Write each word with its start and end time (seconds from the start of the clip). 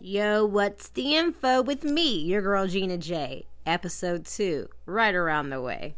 Yo, 0.00 0.44
what's 0.44 0.90
the 0.90 1.16
info 1.16 1.62
with 1.62 1.82
me, 1.82 2.18
your 2.20 2.40
girl 2.42 2.66
GinaJay? 2.66 3.46
Episode 3.66 4.24
2, 4.26 4.68
right 4.86 5.14
around 5.14 5.50
the 5.50 5.60
way. 5.60 5.96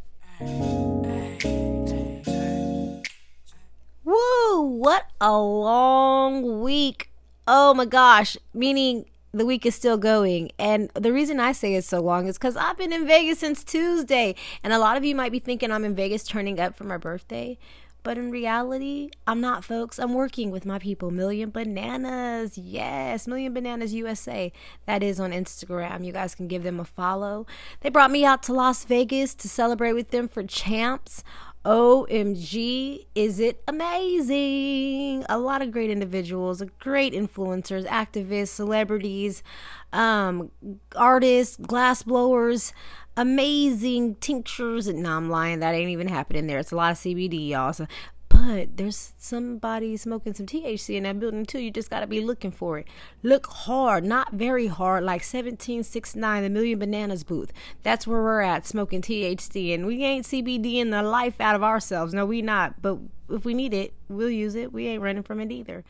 Woo, 4.05 4.61
what 4.61 5.07
a 5.21 5.39
long 5.39 6.63
week. 6.63 7.11
Oh 7.47 7.75
my 7.75 7.85
gosh, 7.85 8.39
meaning 8.55 9.05
the 9.33 9.47
week 9.47 9.67
is 9.67 9.75
still 9.75 9.97
going. 9.99 10.51
And 10.59 10.91
the 10.95 11.13
reason 11.13 11.41
I 11.41 11.53
say 11.53 11.75
it's 11.75 11.89
so 11.89 12.01
long 12.01 12.27
is 12.27 12.37
because 12.39 12.57
I've 12.57 12.77
been 12.77 12.93
in 12.93 13.07
Vegas 13.07 13.39
since 13.39 13.65
Tuesday. 13.65 14.35
And 14.63 14.73
a 14.73 14.79
lot 14.79 14.97
of 14.97 15.05
you 15.05 15.15
might 15.15 15.33
be 15.33 15.39
thinking 15.39 15.73
I'm 15.73 15.85
in 15.85 15.95
Vegas 15.95 16.25
turning 16.25 16.61
up 16.61 16.77
for 16.77 16.85
my 16.85 16.99
birthday. 16.99 17.59
But 18.03 18.19
in 18.19 18.31
reality, 18.31 19.11
I'm 19.27 19.41
not, 19.41 19.65
folks. 19.65 19.99
I'm 19.99 20.15
working 20.15 20.51
with 20.51 20.67
my 20.67 20.79
people, 20.79 21.11
Million 21.11 21.51
Bananas. 21.51 22.59
Yes, 22.59 23.29
Million 23.29 23.55
Bananas 23.55 23.95
USA. 23.95 24.53
That 24.87 25.03
is 25.03 25.21
on 25.21 25.31
Instagram. 25.31 26.05
You 26.05 26.13
guys 26.13 26.35
can 26.35 26.49
give 26.49 26.65
them 26.65 26.81
a 26.81 26.85
follow. 26.85 27.47
They 27.81 27.91
brought 27.91 28.11
me 28.11 28.25
out 28.25 28.43
to 28.45 28.53
Las 28.53 28.85
Vegas 28.85 29.35
to 29.37 29.49
celebrate 29.49 29.93
with 29.93 30.11
them 30.11 30.29
for 30.29 30.43
Champs. 30.43 31.23
OMG, 31.65 33.07
is 33.15 33.39
it 33.39 33.63
amazing? 33.69 35.25
A 35.29 35.39
lot 35.39 35.63
of 35.63 35.71
great 35.71 35.91
individuals, 35.91 36.61
great 36.81 37.13
influencers, 37.13 37.87
activists, 37.87 38.49
celebrities, 38.49 39.45
um, 39.93 40.51
artists, 40.97 41.57
glass 41.59 42.03
blowers 42.03 42.73
amazing 43.17 44.17
tinctures. 44.17 44.87
And 44.87 45.03
no, 45.03 45.17
I'm 45.17 45.29
lying. 45.31 45.61
That 45.61 45.75
ain't 45.75 45.91
even 45.91 46.09
happening 46.09 46.47
there. 46.47 46.59
It's 46.59 46.73
a 46.73 46.77
lot 46.77 46.93
of 46.93 46.99
CBD, 46.99 47.49
y'all. 47.49 47.73
So, 47.73 47.87
but 48.29 48.77
there's 48.77 49.13
somebody 49.19 49.97
smoking 49.97 50.33
some 50.33 50.47
THC 50.47 50.97
in 50.97 51.03
that 51.03 51.21
building 51.21 51.45
too. 51.45 51.59
You 51.59 51.71
just 51.71 51.91
gotta 51.91 52.07
be 52.07 52.21
looking 52.21 52.51
for 52.51 52.79
it. 52.79 52.89
Look 53.23 53.47
hard, 53.47 54.05
not 54.05 54.33
very 54.33 54.69
hard, 54.69 55.05
like 55.05 55.21
1769, 55.21 56.43
the 56.43 56.49
Million 56.49 56.79
Bananas 56.79 57.25
booth. 57.25 57.53
That's 57.83 58.07
where 58.07 58.23
we're 58.23 58.41
at, 58.41 58.67
smoking 58.67 59.03
THC, 59.03 59.75
and 59.75 59.87
we 59.87 60.03
ain't 60.03 60.27
CBD 60.27 60.77
in 60.77 60.91
the 60.91 61.03
life 61.03 61.41
out 61.41 61.55
of 61.55 61.63
ourselves. 61.63 62.15
No, 62.15 62.25
we 62.25 62.41
not. 62.41 62.81
But 62.81 62.99
if 63.29 63.45
we 63.45 63.53
need 63.53 63.75
it, 63.75 63.93
we'll 64.09 64.31
use 64.31 64.55
it. 64.55 64.73
We 64.73 64.89
ain't 64.89 65.03
running 65.03 65.23
from 65.23 65.39
it 65.41 65.53
either. 65.53 65.85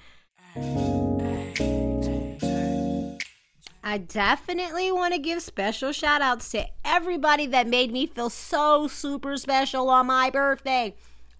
I 3.84 3.98
definitely 3.98 4.92
want 4.92 5.12
to 5.12 5.18
give 5.18 5.42
special 5.42 5.90
shout 5.90 6.22
outs 6.22 6.50
to 6.52 6.66
everybody 6.84 7.46
that 7.46 7.66
made 7.66 7.92
me 7.92 8.06
feel 8.06 8.30
so 8.30 8.86
super 8.86 9.36
special 9.36 9.88
on 9.88 10.06
my 10.06 10.30
birthday. 10.30 10.94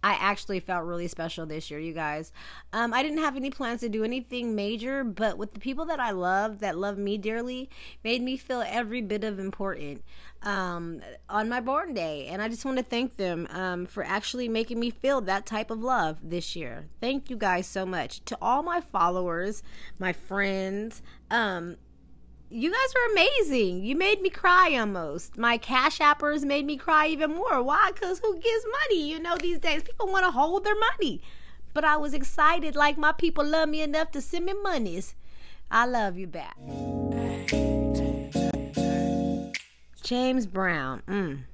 I 0.05 0.15
actually 0.15 0.59
felt 0.59 0.84
really 0.84 1.07
special 1.07 1.47
this 1.47 1.71
year, 1.71 1.79
you 1.79 1.93
guys. 1.93 2.33
Um, 2.73 2.93
I 2.93 3.05
didn't 3.05 3.19
have 3.19 3.37
any 3.37 3.51
plans 3.51 3.81
to 3.83 3.89
do 3.89 4.03
anything 4.03 4.57
major, 4.57 5.05
but 5.05 5.39
with 5.39 5.55
the 5.55 5.61
people 5.61 5.84
that 5.84 6.01
I 6.01 6.11
love, 6.11 6.59
that 6.59 6.77
love 6.77 6.99
me 6.99 7.17
dearly, 7.17 7.71
made 8.03 8.21
me 8.21 8.37
feel 8.37 8.65
every 8.67 9.01
bit 9.01 9.23
of 9.23 9.39
important 9.39 10.03
um, 10.43 11.01
on 11.29 11.49
my 11.49 11.61
born 11.61 11.95
day. 11.95 12.27
And 12.27 12.43
I 12.43 12.49
just 12.49 12.65
want 12.65 12.79
to 12.79 12.83
thank 12.83 13.17
them 13.17 13.47
um, 13.51 13.87
for 13.87 14.03
actually 14.03 14.49
making 14.49 14.81
me 14.81 14.91
feel 14.91 15.21
that 15.21 15.47
type 15.47 15.71
of 15.71 15.79
love 15.79 16.19
this 16.21 16.56
year. 16.56 16.87
Thank 17.01 17.31
you 17.31 17.37
guys 17.37 17.69
so 17.69 17.87
much. 17.87 18.25
To 18.25 18.39
all 18.43 18.65
my 18.65 18.81
followers, 18.81 19.62
my 20.01 20.12
friends, 20.12 21.01
um, 21.31 21.77
you 22.53 22.70
guys 22.70 22.95
are 22.95 23.12
amazing. 23.12 23.83
You 23.83 23.97
made 23.97 24.20
me 24.20 24.28
cry 24.28 24.77
almost. 24.78 25.39
My 25.39 25.56
cash 25.56 26.00
appers 26.00 26.45
made 26.45 26.67
me 26.67 26.77
cry 26.77 27.06
even 27.06 27.33
more. 27.33 27.62
Why? 27.62 27.91
Because 27.92 28.19
who 28.19 28.34
gives 28.39 28.67
money? 28.83 29.09
You 29.09 29.19
know, 29.19 29.36
these 29.36 29.59
days 29.59 29.83
people 29.83 30.09
want 30.09 30.27
to 30.27 30.31
hold 30.31 30.64
their 30.64 30.78
money. 30.78 31.22
But 31.72 31.84
I 31.84 31.97
was 31.97 32.12
excited, 32.12 32.77
like 32.77 32.98
my 32.98 33.12
people 33.12 33.44
love 33.44 33.70
me 33.70 33.81
enough 33.81 34.11
to 34.11 34.20
send 34.20 34.44
me 34.44 34.53
monies. 34.53 35.15
I 35.71 35.87
love 35.87 36.19
you 36.19 36.27
back. 36.27 36.59
James 40.03 40.47
Brown. 40.47 41.03
Mm. 41.09 41.44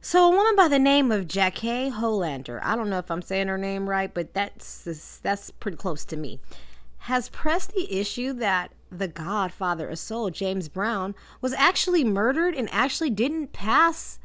So, 0.00 0.26
a 0.26 0.36
woman 0.36 0.56
by 0.56 0.66
the 0.66 0.80
name 0.80 1.12
of 1.12 1.28
Jackie 1.28 1.90
Hollander, 1.90 2.60
I 2.64 2.74
don't 2.74 2.90
know 2.90 2.98
if 2.98 3.10
I'm 3.10 3.22
saying 3.22 3.46
her 3.46 3.56
name 3.56 3.88
right, 3.88 4.12
but 4.12 4.34
that's 4.34 5.20
that's 5.22 5.52
pretty 5.52 5.76
close 5.76 6.04
to 6.06 6.16
me, 6.16 6.40
has 6.98 7.28
pressed 7.28 7.72
the 7.72 7.90
issue 7.90 8.32
that 8.34 8.72
the 8.98 9.08
godfather 9.08 9.88
of 9.88 9.98
soul, 9.98 10.30
James 10.30 10.68
Brown, 10.68 11.14
was 11.40 11.52
actually 11.54 12.04
murdered 12.04 12.54
and 12.54 12.68
actually 12.72 13.10
didn't 13.10 13.52
pass 13.52 14.18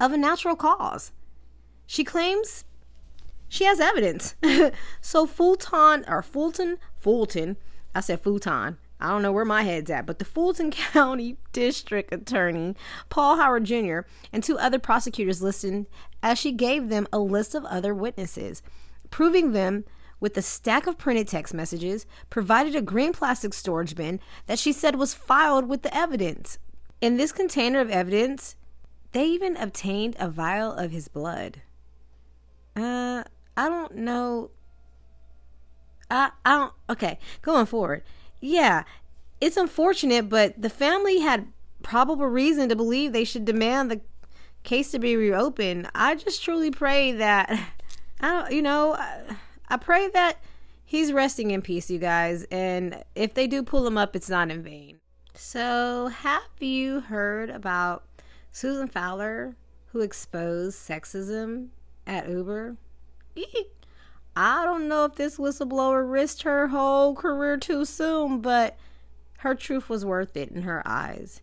of 0.00 0.12
a 0.12 0.16
natural 0.16 0.56
cause. 0.56 1.12
She 1.86 2.04
claims 2.04 2.64
she 3.48 3.64
has 3.64 3.80
evidence. 3.80 4.34
so 5.00 5.26
Fulton 5.26 6.04
or 6.08 6.22
Fulton, 6.22 6.78
Fulton, 6.98 7.56
I 7.94 8.00
said 8.00 8.20
Fulton. 8.20 8.78
I 9.00 9.08
don't 9.08 9.22
know 9.22 9.32
where 9.32 9.44
my 9.44 9.62
head's 9.62 9.90
at, 9.90 10.06
but 10.06 10.18
the 10.18 10.24
Fulton 10.24 10.70
County 10.92 11.36
District 11.52 12.12
Attorney, 12.12 12.74
Paul 13.10 13.36
Howard 13.36 13.64
Jr., 13.64 14.00
and 14.32 14.42
two 14.42 14.58
other 14.58 14.78
prosecutors 14.78 15.42
listened 15.42 15.86
as 16.22 16.38
she 16.38 16.52
gave 16.52 16.88
them 16.88 17.06
a 17.12 17.18
list 17.18 17.54
of 17.54 17.64
other 17.66 17.94
witnesses, 17.94 18.62
proving 19.10 19.52
them 19.52 19.84
with 20.24 20.38
a 20.38 20.42
stack 20.42 20.86
of 20.86 20.96
printed 20.96 21.28
text 21.28 21.52
messages, 21.52 22.06
provided 22.30 22.74
a 22.74 22.80
green 22.80 23.12
plastic 23.12 23.52
storage 23.52 23.94
bin 23.94 24.18
that 24.46 24.58
she 24.58 24.72
said 24.72 24.96
was 24.96 25.12
filed 25.12 25.68
with 25.68 25.82
the 25.82 25.94
evidence. 25.94 26.58
In 27.02 27.18
this 27.18 27.30
container 27.30 27.78
of 27.78 27.90
evidence, 27.90 28.56
they 29.12 29.26
even 29.26 29.54
obtained 29.58 30.16
a 30.18 30.30
vial 30.30 30.72
of 30.72 30.92
his 30.92 31.08
blood. 31.08 31.60
Uh, 32.74 33.24
I 33.54 33.68
don't 33.68 33.96
know. 33.96 34.50
I 36.10 36.30
I 36.46 36.56
don't. 36.56 36.72
Okay, 36.88 37.18
going 37.42 37.66
forward. 37.66 38.02
Yeah, 38.40 38.84
it's 39.42 39.58
unfortunate, 39.58 40.30
but 40.30 40.54
the 40.60 40.70
family 40.70 41.20
had 41.20 41.48
probable 41.82 42.28
reason 42.28 42.70
to 42.70 42.76
believe 42.76 43.12
they 43.12 43.24
should 43.24 43.44
demand 43.44 43.90
the 43.90 44.00
case 44.62 44.90
to 44.92 44.98
be 44.98 45.16
reopened. 45.16 45.90
I 45.94 46.14
just 46.14 46.42
truly 46.42 46.70
pray 46.70 47.12
that 47.12 47.50
I 48.20 48.30
don't. 48.30 48.52
You 48.52 48.62
know. 48.62 48.94
I 48.94 49.36
pray 49.76 50.08
that 50.08 50.38
he's 50.84 51.12
resting 51.12 51.50
in 51.50 51.62
peace, 51.62 51.90
you 51.90 51.98
guys. 51.98 52.44
And 52.50 53.02
if 53.14 53.34
they 53.34 53.46
do 53.46 53.62
pull 53.62 53.86
him 53.86 53.98
up, 53.98 54.14
it's 54.14 54.30
not 54.30 54.50
in 54.50 54.62
vain. 54.62 55.00
So, 55.34 56.08
have 56.08 56.42
you 56.60 57.00
heard 57.00 57.50
about 57.50 58.04
Susan 58.52 58.86
Fowler 58.86 59.56
who 59.86 60.00
exposed 60.00 60.78
sexism 60.78 61.68
at 62.06 62.28
Uber? 62.28 62.76
I 64.36 64.64
don't 64.64 64.88
know 64.88 65.04
if 65.04 65.14
this 65.14 65.36
whistleblower 65.36 66.08
risked 66.08 66.42
her 66.42 66.68
whole 66.68 67.14
career 67.14 67.56
too 67.56 67.84
soon, 67.84 68.40
but 68.40 68.76
her 69.38 69.54
truth 69.54 69.88
was 69.88 70.04
worth 70.04 70.36
it 70.36 70.50
in 70.50 70.62
her 70.62 70.82
eyes. 70.86 71.40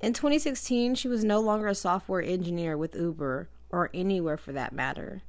In 0.00 0.12
2016, 0.12 0.96
she 0.96 1.08
was 1.08 1.24
no 1.24 1.40
longer 1.40 1.66
a 1.66 1.74
software 1.74 2.22
engineer 2.22 2.76
with 2.76 2.94
Uber 2.94 3.48
or 3.70 3.90
anywhere 3.94 4.36
for 4.36 4.52
that 4.52 4.72
matter. 4.72 5.22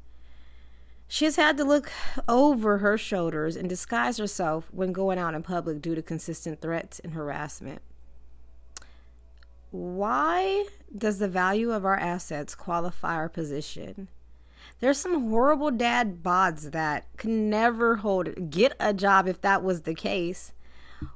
She 1.08 1.26
has 1.26 1.36
had 1.36 1.58
to 1.58 1.64
look 1.64 1.92
over 2.28 2.80
her 2.80 2.98
shoulders 2.98 3.56
and 3.56 3.70
disguise 3.70 4.18
herself 4.18 4.68
when 4.72 4.92
going 4.92 5.20
out 5.20 5.36
in 5.36 5.44
public 5.44 5.82
due 5.82 5.96
to 5.96 6.02
consistent 6.02 6.62
threats 6.62 7.00
and 7.00 7.14
harassment. 7.14 7.82
Why 9.72 10.66
does 10.98 11.20
the 11.20 11.28
value 11.28 11.72
of 11.72 11.86
our 11.86 11.98
assets 11.98 12.56
qualify 12.56 13.16
our 13.16 13.30
position? 13.30 14.08
There's 14.80 14.98
some 14.98 15.30
horrible 15.30 15.72
dad 15.72 16.24
bods 16.24 16.72
that 16.72 17.06
can 17.18 17.50
never 17.50 17.98
hold 17.98 18.50
get 18.50 18.74
a 18.80 18.94
job 18.94 19.28
if 19.28 19.42
that 19.42 19.64
was 19.64 19.82
the 19.82 19.94
case. 19.94 20.54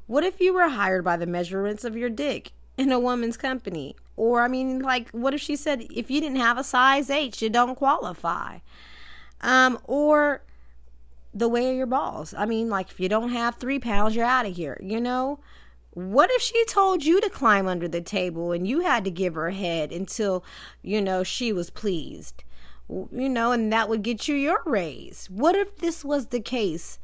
What 0.07 0.23
if 0.23 0.39
you 0.39 0.53
were 0.53 0.69
hired 0.69 1.03
by 1.03 1.17
the 1.17 1.25
measurements 1.25 1.83
of 1.83 1.97
your 1.97 2.09
dick 2.09 2.51
in 2.77 2.91
a 2.91 3.00
woman's 3.00 3.38
company? 3.38 3.95
Or 4.16 4.41
I 4.41 4.47
mean 4.47 4.79
like 4.79 5.09
what 5.11 5.33
if 5.33 5.41
she 5.41 5.56
said 5.56 5.85
if 5.89 6.11
you 6.11 6.21
didn't 6.21 6.38
have 6.38 6.57
a 6.57 6.63
size 6.63 7.09
H, 7.09 7.42
you 7.42 7.50
don't 7.50 7.75
qualify? 7.75 8.59
Um, 9.41 9.80
or 9.86 10.44
the 11.33 11.47
way 11.47 11.69
of 11.69 11.75
your 11.75 11.86
balls. 11.86 12.33
I 12.38 12.45
mean, 12.45 12.69
like 12.69 12.91
if 12.91 13.00
you 13.00 13.09
don't 13.09 13.30
have 13.30 13.56
three 13.56 13.80
pounds, 13.80 14.15
you're 14.15 14.25
out 14.25 14.45
of 14.45 14.56
here. 14.56 14.80
You 14.81 15.00
know. 15.00 15.39
What 15.91 16.30
if 16.31 16.41
she 16.41 16.63
told 16.65 17.03
you 17.03 17.19
to 17.19 17.31
climb 17.31 17.68
under 17.68 17.88
the 17.88 18.00
table 18.00 18.51
and 18.51 18.68
you 18.68 18.81
had 18.81 19.03
to 19.06 19.12
give 19.12 19.33
her 19.33 19.50
head 19.50 19.91
until, 19.91 20.45
you 20.83 21.01
know, 21.01 21.24
she 21.24 21.51
was 21.51 21.71
pleased? 21.71 22.44
You 22.88 23.27
know, 23.27 23.51
and 23.51 23.74
that 23.74 23.89
would 23.89 24.03
get 24.03 24.27
you 24.27 24.36
your 24.36 24.62
raise. 24.65 25.27
What 25.31 25.56
if 25.56 25.77
this 25.77 26.06
was 26.06 26.27
the 26.27 26.39
case 26.39 27.00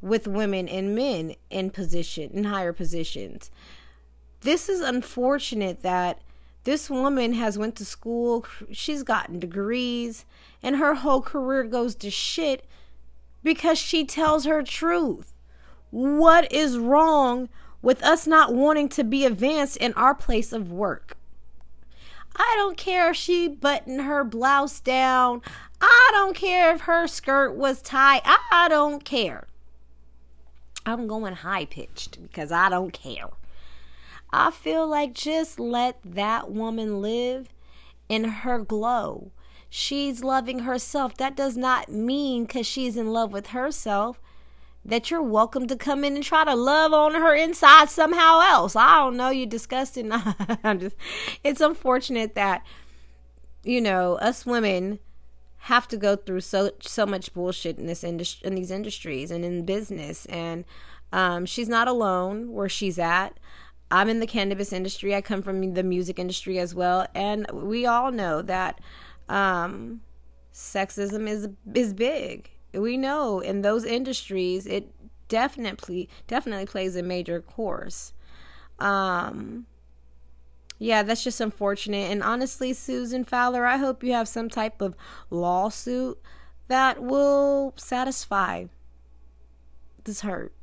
with 0.00 0.26
women 0.26 0.68
and 0.68 0.94
men 0.94 1.34
in 1.50 1.70
position, 1.70 2.30
in 2.32 2.44
higher 2.44 2.72
positions? 2.72 3.50
This 4.40 4.70
is 4.70 4.80
unfortunate 4.80 5.82
that 5.82 6.20
this 6.64 6.90
woman 6.90 7.32
has 7.34 7.56
went 7.56 7.76
to 7.76 7.84
school, 7.84 8.44
she's 8.70 9.02
gotten 9.02 9.38
degrees, 9.38 10.24
and 10.62 10.76
her 10.76 10.94
whole 10.94 11.22
career 11.22 11.64
goes 11.64 11.94
to 11.96 12.10
shit 12.10 12.66
because 13.42 13.78
she 13.78 14.04
tells 14.04 14.44
her 14.44 14.62
truth. 14.62 15.32
What 15.90 16.52
is 16.52 16.78
wrong 16.78 17.48
with 17.82 18.02
us 18.02 18.26
not 18.26 18.54
wanting 18.54 18.88
to 18.90 19.04
be 19.04 19.24
advanced 19.24 19.78
in 19.78 19.94
our 19.94 20.14
place 20.14 20.52
of 20.52 20.70
work? 20.70 21.16
I 22.36 22.54
don't 22.56 22.76
care 22.76 23.10
if 23.10 23.16
she 23.16 23.48
buttoned 23.48 24.02
her 24.02 24.22
blouse 24.22 24.80
down. 24.80 25.42
I 25.80 26.10
don't 26.12 26.36
care 26.36 26.74
if 26.74 26.82
her 26.82 27.06
skirt 27.06 27.54
was 27.54 27.82
tight. 27.82 28.22
I 28.24 28.66
don't 28.68 29.04
care. 29.04 29.46
I'm 30.86 31.06
going 31.06 31.34
high 31.34 31.64
pitched 31.64 32.22
because 32.22 32.52
I 32.52 32.68
don't 32.68 32.92
care. 32.92 33.28
I 34.32 34.50
feel 34.50 34.86
like 34.86 35.14
just 35.14 35.58
let 35.58 35.98
that 36.04 36.50
woman 36.50 37.00
live 37.00 37.48
in 38.08 38.24
her 38.24 38.58
glow. 38.58 39.32
She's 39.68 40.24
loving 40.24 40.60
herself. 40.60 41.16
That 41.16 41.36
does 41.36 41.56
not 41.56 41.88
mean 41.88 42.44
because 42.44 42.66
she's 42.66 42.96
in 42.96 43.12
love 43.12 43.32
with 43.32 43.48
herself 43.48 44.20
that 44.84 45.10
you're 45.10 45.22
welcome 45.22 45.66
to 45.66 45.76
come 45.76 46.04
in 46.04 46.14
and 46.14 46.24
try 46.24 46.44
to 46.44 46.54
love 46.54 46.92
on 46.92 47.14
her 47.14 47.34
inside 47.34 47.90
somehow 47.90 48.40
else. 48.40 48.74
I 48.74 48.96
don't 48.96 49.16
know, 49.16 49.30
you're 49.30 49.46
disgusting. 49.46 50.10
I'm 50.64 50.80
just 50.80 50.96
it's 51.44 51.60
unfortunate 51.60 52.34
that 52.34 52.64
you 53.62 53.80
know, 53.80 54.14
us 54.16 54.46
women 54.46 54.98
have 55.64 55.86
to 55.88 55.96
go 55.96 56.16
through 56.16 56.40
so 56.40 56.70
so 56.80 57.04
much 57.04 57.34
bullshit 57.34 57.78
in 57.78 57.86
this 57.86 58.02
industry 58.02 58.46
in 58.46 58.54
these 58.54 58.70
industries 58.70 59.30
and 59.30 59.44
in 59.44 59.64
business 59.64 60.24
and 60.26 60.64
um, 61.12 61.44
she's 61.44 61.68
not 61.68 61.86
alone 61.86 62.52
where 62.52 62.68
she's 62.68 62.98
at 62.98 63.38
i'm 63.90 64.08
in 64.08 64.20
the 64.20 64.26
cannabis 64.26 64.72
industry 64.72 65.14
i 65.14 65.20
come 65.20 65.42
from 65.42 65.74
the 65.74 65.82
music 65.82 66.18
industry 66.18 66.58
as 66.58 66.74
well 66.74 67.06
and 67.14 67.50
we 67.52 67.86
all 67.86 68.10
know 68.10 68.42
that 68.42 68.80
um, 69.28 70.00
sexism 70.52 71.28
is 71.28 71.48
is 71.74 71.92
big 71.92 72.50
we 72.72 72.96
know 72.96 73.40
in 73.40 73.62
those 73.62 73.84
industries 73.84 74.66
it 74.66 74.92
definitely 75.28 76.08
definitely 76.26 76.66
plays 76.66 76.96
a 76.96 77.02
major 77.02 77.40
course 77.40 78.12
um 78.80 79.66
yeah, 80.80 81.02
that's 81.02 81.22
just 81.22 81.42
unfortunate. 81.42 82.10
And 82.10 82.22
honestly, 82.22 82.72
Susan 82.72 83.22
Fowler, 83.22 83.66
I 83.66 83.76
hope 83.76 84.02
you 84.02 84.14
have 84.14 84.26
some 84.26 84.48
type 84.48 84.80
of 84.80 84.96
lawsuit 85.28 86.18
that 86.68 87.02
will 87.02 87.74
satisfy 87.76 88.64
this 90.04 90.22
hurt. 90.22 90.54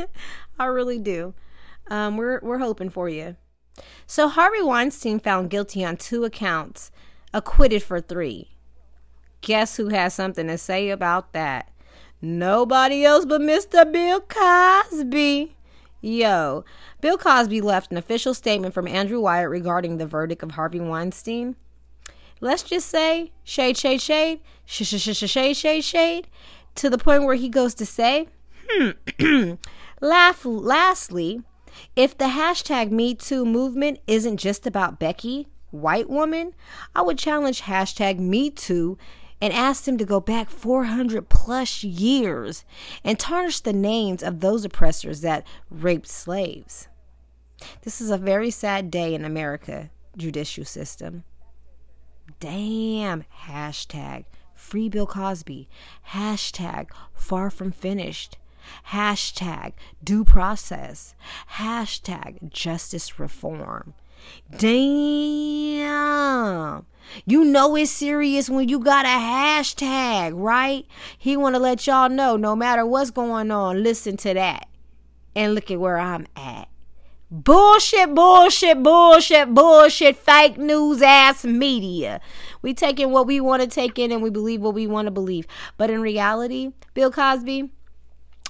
I 0.58 0.66
really 0.66 1.00
do. 1.00 1.34
Um, 1.88 2.16
we're 2.16 2.40
we're 2.42 2.58
hoping 2.58 2.90
for 2.90 3.08
you. 3.08 3.36
So 4.06 4.28
Harvey 4.28 4.62
Weinstein 4.62 5.18
found 5.20 5.50
guilty 5.50 5.84
on 5.84 5.96
two 5.96 6.24
accounts, 6.24 6.90
acquitted 7.32 7.82
for 7.82 8.00
three. 8.00 8.52
Guess 9.40 9.76
who 9.76 9.88
has 9.88 10.14
something 10.14 10.46
to 10.46 10.58
say 10.58 10.90
about 10.90 11.32
that? 11.32 11.70
Nobody 12.22 13.04
else 13.04 13.24
but 13.24 13.40
Mr. 13.40 13.90
Bill 13.90 14.20
Cosby. 14.20 15.54
Yo, 16.00 16.64
Bill 17.00 17.18
Cosby 17.18 17.60
left 17.60 17.90
an 17.90 17.96
official 17.96 18.32
statement 18.32 18.74
from 18.74 18.88
Andrew 18.88 19.20
Wyatt 19.20 19.50
regarding 19.50 19.98
the 19.98 20.06
verdict 20.06 20.42
of 20.42 20.52
Harvey 20.52 20.80
Weinstein. 20.80 21.56
Let's 22.40 22.62
just 22.62 22.88
say 22.88 23.32
shade, 23.44 23.76
shade, 23.76 24.00
shade, 24.00 24.40
shade, 24.64 24.86
shade, 24.86 25.56
shade, 25.56 25.84
shade, 25.84 26.28
to 26.76 26.90
the 26.90 26.98
point 26.98 27.24
where 27.24 27.34
he 27.34 27.48
goes 27.48 27.74
to 27.74 27.86
say, 27.86 28.28
hmm. 28.68 28.90
Laugh, 30.00 30.44
lastly, 30.44 31.42
if 31.94 32.16
the 32.16 32.26
hashtag 32.26 32.90
MeToo 32.90 33.46
movement 33.46 34.00
isn't 34.06 34.38
just 34.38 34.66
about 34.66 34.98
Becky, 34.98 35.48
white 35.70 36.08
woman, 36.08 36.54
I 36.94 37.02
would 37.02 37.18
challenge 37.18 37.62
hashtag 37.62 38.18
MeToo 38.18 38.98
and 39.40 39.52
ask 39.52 39.86
him 39.86 39.98
to 39.98 40.04
go 40.04 40.20
back 40.20 40.48
400 40.48 41.28
plus 41.28 41.84
years 41.84 42.64
and 43.04 43.18
tarnish 43.18 43.60
the 43.60 43.72
names 43.72 44.22
of 44.22 44.40
those 44.40 44.64
oppressors 44.64 45.20
that 45.20 45.46
raped 45.70 46.08
slaves. 46.08 46.88
This 47.82 48.00
is 48.00 48.10
a 48.10 48.18
very 48.18 48.50
sad 48.50 48.90
day 48.90 49.14
in 49.14 49.24
America 49.24 49.90
judicial 50.16 50.64
system. 50.64 51.24
Damn. 52.40 53.24
Hashtag 53.46 54.24
free 54.54 54.88
Bill 54.88 55.06
Cosby. 55.06 55.68
Hashtag 56.10 56.88
far 57.14 57.50
from 57.50 57.72
finished. 57.72 58.38
Hashtag 58.90 59.72
due 60.02 60.24
process. 60.24 61.14
Hashtag 61.52 62.50
justice 62.50 63.18
reform. 63.18 63.94
Damn. 64.56 65.86
You 67.24 67.44
know 67.44 67.76
it's 67.76 67.90
serious 67.90 68.50
when 68.50 68.68
you 68.68 68.78
got 68.78 69.04
a 69.04 69.08
hashtag, 69.08 70.32
right? 70.34 70.86
He 71.16 71.36
want 71.36 71.54
to 71.54 71.60
let 71.60 71.86
y'all 71.86 72.08
know 72.08 72.36
no 72.36 72.56
matter 72.56 72.84
what's 72.84 73.10
going 73.10 73.50
on, 73.50 73.82
listen 73.82 74.16
to 74.18 74.34
that. 74.34 74.68
And 75.34 75.54
look 75.54 75.70
at 75.70 75.78
where 75.78 75.98
I'm 75.98 76.26
at. 76.34 76.68
Bullshit, 77.30 78.14
bullshit, 78.14 78.82
bullshit, 78.82 79.52
bullshit, 79.52 80.16
fake 80.16 80.56
news 80.56 81.02
ass 81.02 81.44
media. 81.44 82.20
We 82.62 82.72
take 82.72 83.00
in 83.00 83.10
what 83.10 83.26
we 83.26 83.40
want 83.40 83.62
to 83.62 83.68
take 83.68 83.98
in 83.98 84.12
and 84.12 84.22
we 84.22 84.30
believe 84.30 84.62
what 84.62 84.74
we 84.74 84.86
want 84.86 85.06
to 85.06 85.10
believe. 85.10 85.46
But 85.76 85.90
in 85.90 86.00
reality, 86.00 86.72
Bill 86.94 87.10
Cosby, 87.10 87.70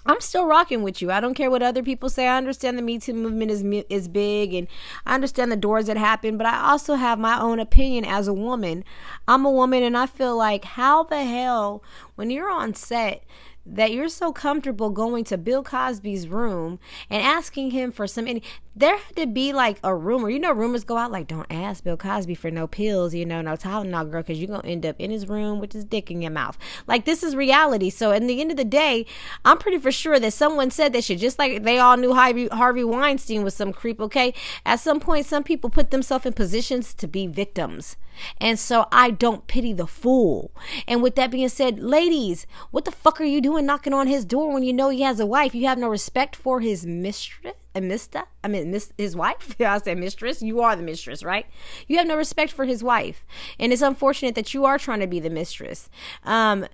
I'm 0.06 0.20
still 0.20 0.46
rocking 0.46 0.82
with 0.82 1.02
you. 1.02 1.10
I 1.10 1.20
don't 1.20 1.34
care 1.34 1.50
what 1.50 1.62
other 1.62 1.82
people 1.82 2.08
say. 2.08 2.28
I 2.28 2.36
understand 2.36 2.78
the 2.78 2.82
Me 2.82 2.98
Too 2.98 3.12
movement 3.12 3.50
is 3.50 3.62
is 3.90 4.08
big, 4.08 4.54
and 4.54 4.68
I 5.04 5.14
understand 5.14 5.50
the 5.50 5.56
doors 5.56 5.86
that 5.86 5.96
happen. 5.96 6.36
But 6.36 6.46
I 6.46 6.70
also 6.70 6.94
have 6.94 7.18
my 7.18 7.40
own 7.40 7.58
opinion 7.58 8.04
as 8.04 8.28
a 8.28 8.32
woman. 8.32 8.84
I'm 9.26 9.44
a 9.44 9.50
woman, 9.50 9.82
and 9.82 9.96
I 9.96 10.06
feel 10.06 10.36
like 10.36 10.64
how 10.64 11.02
the 11.02 11.24
hell 11.24 11.82
when 12.14 12.30
you're 12.30 12.50
on 12.50 12.74
set 12.74 13.24
that 13.66 13.92
you're 13.92 14.08
so 14.08 14.32
comfortable 14.32 14.90
going 14.90 15.24
to 15.24 15.36
Bill 15.36 15.62
Cosby's 15.62 16.28
room 16.28 16.78
and 17.10 17.22
asking 17.22 17.72
him 17.72 17.90
for 17.90 18.06
some 18.06 18.26
any 18.26 18.42
there 18.78 18.98
had 18.98 19.16
to 19.16 19.26
be 19.26 19.54
like 19.54 19.78
a 19.82 19.94
rumor. 19.94 20.28
You 20.28 20.38
know, 20.38 20.52
rumors 20.52 20.84
go 20.84 20.98
out 20.98 21.10
like, 21.10 21.26
don't 21.26 21.46
ask 21.50 21.82
Bill 21.82 21.96
Cosby 21.96 22.34
for 22.34 22.50
no 22.50 22.66
pills, 22.66 23.14
you 23.14 23.24
know, 23.24 23.40
no 23.40 23.52
Tylenol, 23.52 24.10
girl, 24.10 24.22
because 24.22 24.38
you're 24.38 24.48
going 24.48 24.60
to 24.60 24.68
end 24.68 24.84
up 24.84 24.96
in 24.98 25.10
his 25.10 25.26
room 25.26 25.60
with 25.60 25.72
his 25.72 25.86
dick 25.86 26.10
in 26.10 26.20
your 26.20 26.30
mouth. 26.30 26.58
Like, 26.86 27.06
this 27.06 27.22
is 27.22 27.34
reality. 27.34 27.88
So, 27.88 28.12
in 28.12 28.26
the 28.26 28.38
end 28.38 28.50
of 28.50 28.58
the 28.58 28.64
day, 28.64 29.06
I'm 29.46 29.56
pretty 29.56 29.78
for 29.78 29.90
sure 29.90 30.20
that 30.20 30.34
someone 30.34 30.70
said 30.70 30.92
that 30.92 31.04
shit, 31.04 31.18
just 31.18 31.38
like 31.38 31.62
they 31.62 31.78
all 31.78 31.96
knew 31.96 32.12
Harvey, 32.12 32.48
Harvey 32.48 32.84
Weinstein 32.84 33.42
was 33.42 33.54
some 33.54 33.72
creep, 33.72 33.98
okay? 33.98 34.34
At 34.66 34.80
some 34.80 35.00
point, 35.00 35.24
some 35.24 35.42
people 35.42 35.70
put 35.70 35.90
themselves 35.90 36.26
in 36.26 36.34
positions 36.34 36.92
to 36.94 37.06
be 37.06 37.26
victims. 37.26 37.96
And 38.40 38.58
so 38.58 38.86
I 38.92 39.10
don't 39.10 39.46
pity 39.46 39.72
the 39.72 39.86
fool. 39.86 40.50
And 40.86 41.02
with 41.02 41.16
that 41.16 41.30
being 41.30 41.48
said, 41.48 41.78
ladies, 41.78 42.46
what 42.70 42.84
the 42.84 42.90
fuck 42.90 43.20
are 43.20 43.24
you 43.24 43.40
doing 43.40 43.55
knocking 43.62 43.94
on 43.94 44.06
his 44.06 44.24
door 44.24 44.52
when 44.52 44.62
you 44.62 44.72
know 44.72 44.90
he 44.90 45.02
has 45.02 45.20
a 45.20 45.26
wife? 45.26 45.54
You 45.54 45.66
have 45.66 45.78
no 45.78 45.88
respect 45.88 46.36
for 46.36 46.60
his 46.60 46.84
mistress? 46.84 47.54
a 47.76 47.80
mister. 47.80 48.24
I 48.42 48.48
mean, 48.48 48.70
miss, 48.70 48.92
his 48.96 49.14
wife. 49.14 49.54
I 49.60 49.78
say 49.78 49.94
mistress. 49.94 50.42
You 50.42 50.62
are 50.62 50.74
the 50.74 50.82
mistress, 50.82 51.22
right? 51.22 51.46
You 51.86 51.98
have 51.98 52.06
no 52.06 52.16
respect 52.16 52.50
for 52.50 52.64
his 52.64 52.82
wife, 52.82 53.24
and 53.60 53.72
it's 53.72 53.82
unfortunate 53.82 54.34
that 54.34 54.54
you 54.54 54.64
are 54.64 54.78
trying 54.78 55.00
to 55.00 55.06
be 55.06 55.20
the 55.20 55.30
mistress. 55.30 55.90
Um, 56.24 56.66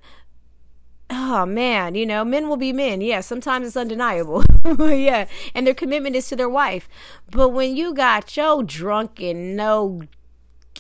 oh 1.11 1.45
man, 1.45 1.97
you 1.97 2.07
know, 2.07 2.25
men 2.25 2.49
will 2.49 2.57
be 2.57 2.73
men. 2.73 3.01
Yeah, 3.01 3.21
sometimes 3.21 3.67
it's 3.67 3.77
undeniable. 3.77 4.45
yeah, 4.79 5.27
and 5.55 5.67
their 5.67 5.75
commitment 5.75 6.15
is 6.17 6.29
to 6.29 6.37
their 6.37 6.49
wife. 6.49 6.89
But 7.31 7.49
when 7.49 7.77
you 7.77 7.93
got 7.95 8.37
your 8.37 8.63
drunken, 8.63 9.57
no 9.57 10.03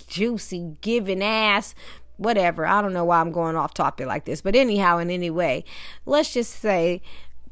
juicy 0.06 0.76
giving 0.80 1.22
ass 1.22 1.74
whatever. 2.22 2.66
I 2.66 2.80
don't 2.82 2.92
know 2.92 3.04
why 3.04 3.20
I'm 3.20 3.32
going 3.32 3.56
off 3.56 3.74
topic 3.74 4.06
like 4.06 4.24
this, 4.24 4.40
but 4.40 4.56
anyhow, 4.56 4.98
in 4.98 5.10
any 5.10 5.30
way, 5.30 5.64
let's 6.06 6.32
just 6.32 6.60
say, 6.60 7.02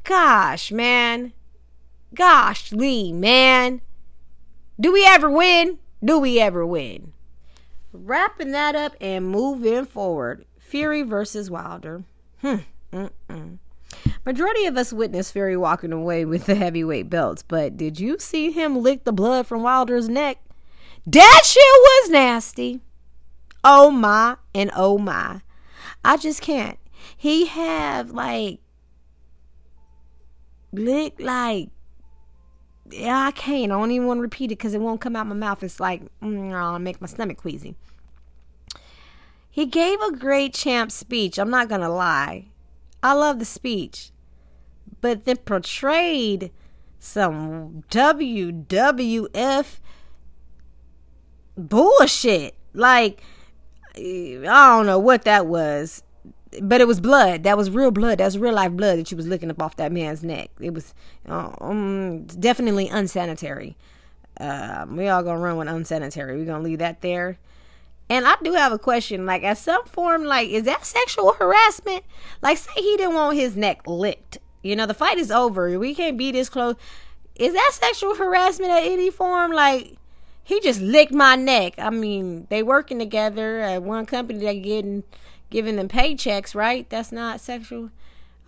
gosh, 0.04 0.72
man, 0.72 1.32
Gosh, 2.14 2.72
Lee, 2.72 3.12
man. 3.12 3.80
Do 4.78 4.92
we 4.92 5.04
ever 5.06 5.30
win? 5.30 5.78
Do 6.04 6.18
we 6.18 6.40
ever 6.40 6.66
win? 6.66 7.12
Wrapping 7.92 8.50
that 8.52 8.74
up 8.74 8.96
and 9.00 9.28
moving 9.28 9.84
forward. 9.84 10.44
Fury 10.58 11.02
versus 11.02 11.50
Wilder. 11.50 12.02
Hmm. 12.40 12.56
Mm-mm. 12.92 13.58
Majority 14.26 14.66
of 14.66 14.76
us 14.76 14.92
witnessed 14.92 15.32
Fury 15.32 15.56
walking 15.56 15.92
away 15.92 16.24
with 16.24 16.46
the 16.46 16.54
heavyweight 16.54 17.10
belts, 17.10 17.42
but 17.42 17.76
did 17.76 18.00
you 18.00 18.18
see 18.18 18.50
him 18.50 18.80
lick 18.80 19.04
the 19.04 19.12
blood 19.12 19.46
from 19.46 19.62
Wilder's 19.62 20.08
neck? 20.08 20.38
That 21.06 21.42
shit 21.44 21.62
was 21.62 22.10
nasty. 22.10 22.80
Oh 23.62 23.90
my 23.90 24.36
and 24.54 24.70
oh 24.74 24.98
my. 24.98 25.42
I 26.04 26.16
just 26.16 26.40
can't. 26.40 26.78
He 27.16 27.46
have 27.46 28.10
like 28.10 28.60
lick 30.72 31.14
like 31.18 31.70
yeah, 32.92 33.26
I 33.26 33.30
can't. 33.30 33.72
I 33.72 33.78
don't 33.78 33.90
even 33.90 34.06
want 34.06 34.18
to 34.18 34.22
repeat 34.22 34.46
it 34.46 34.58
because 34.58 34.74
it 34.74 34.80
won't 34.80 35.00
come 35.00 35.16
out 35.16 35.26
my 35.26 35.34
mouth. 35.34 35.62
It's 35.62 35.80
like, 35.80 36.02
mm, 36.20 36.52
I'll 36.52 36.78
make 36.78 37.00
my 37.00 37.06
stomach 37.06 37.38
queasy. 37.38 37.76
He 39.50 39.66
gave 39.66 40.00
a 40.00 40.16
great 40.16 40.54
champ 40.54 40.92
speech. 40.92 41.38
I'm 41.38 41.50
not 41.50 41.68
going 41.68 41.80
to 41.82 41.88
lie. 41.88 42.46
I 43.02 43.12
love 43.12 43.38
the 43.38 43.44
speech. 43.44 44.10
But 45.00 45.24
then 45.24 45.38
portrayed 45.38 46.50
some 46.98 47.84
WWF 47.90 49.78
bullshit. 51.56 52.54
Like, 52.72 53.22
I 54.00 54.76
don't 54.76 54.86
know 54.86 54.98
what 54.98 55.24
that 55.24 55.46
was 55.46 56.02
but 56.62 56.80
it 56.80 56.86
was 56.86 57.00
blood. 57.00 57.44
That 57.44 57.56
was 57.56 57.70
real 57.70 57.90
blood. 57.90 58.18
That 58.18 58.24
was 58.24 58.38
real 58.38 58.54
life 58.54 58.72
blood 58.72 58.98
that 58.98 59.08
she 59.08 59.14
was 59.14 59.26
licking 59.26 59.50
up 59.50 59.62
off 59.62 59.76
that 59.76 59.92
man's 59.92 60.22
neck. 60.22 60.50
It 60.60 60.74
was 60.74 60.94
um, 61.26 62.24
definitely 62.24 62.88
unsanitary. 62.88 63.76
Uh, 64.38 64.86
we 64.88 65.08
all 65.08 65.22
gonna 65.22 65.38
run 65.38 65.56
with 65.56 65.68
unsanitary. 65.68 66.36
We're 66.36 66.46
gonna 66.46 66.64
leave 66.64 66.78
that 66.78 67.02
there. 67.02 67.38
And 68.08 68.26
I 68.26 68.34
do 68.42 68.54
have 68.54 68.72
a 68.72 68.78
question. 68.78 69.26
Like, 69.26 69.44
at 69.44 69.58
some 69.58 69.84
form, 69.84 70.24
like, 70.24 70.48
is 70.48 70.64
that 70.64 70.84
sexual 70.84 71.34
harassment? 71.34 72.04
Like, 72.42 72.58
say 72.58 72.72
he 72.74 72.96
didn't 72.96 73.14
want 73.14 73.36
his 73.36 73.56
neck 73.56 73.86
licked. 73.86 74.38
You 74.62 74.74
know, 74.74 74.86
the 74.86 74.94
fight 74.94 75.18
is 75.18 75.30
over. 75.30 75.78
We 75.78 75.94
can't 75.94 76.18
be 76.18 76.32
this 76.32 76.48
close. 76.48 76.74
Is 77.36 77.52
that 77.52 77.70
sexual 77.72 78.16
harassment 78.16 78.72
at 78.72 78.82
any 78.82 79.10
form? 79.10 79.52
Like, 79.52 79.96
he 80.50 80.58
just 80.58 80.80
licked 80.80 81.12
my 81.12 81.36
neck. 81.36 81.74
I 81.78 81.90
mean, 81.90 82.48
they 82.50 82.64
working 82.64 82.98
together 82.98 83.60
at 83.60 83.84
one 83.84 84.04
company. 84.04 84.40
They 84.40 84.58
getting 84.58 85.04
giving 85.48 85.76
them 85.76 85.88
paychecks, 85.88 86.56
right? 86.56 86.90
That's 86.90 87.12
not 87.12 87.40
sexual. 87.40 87.90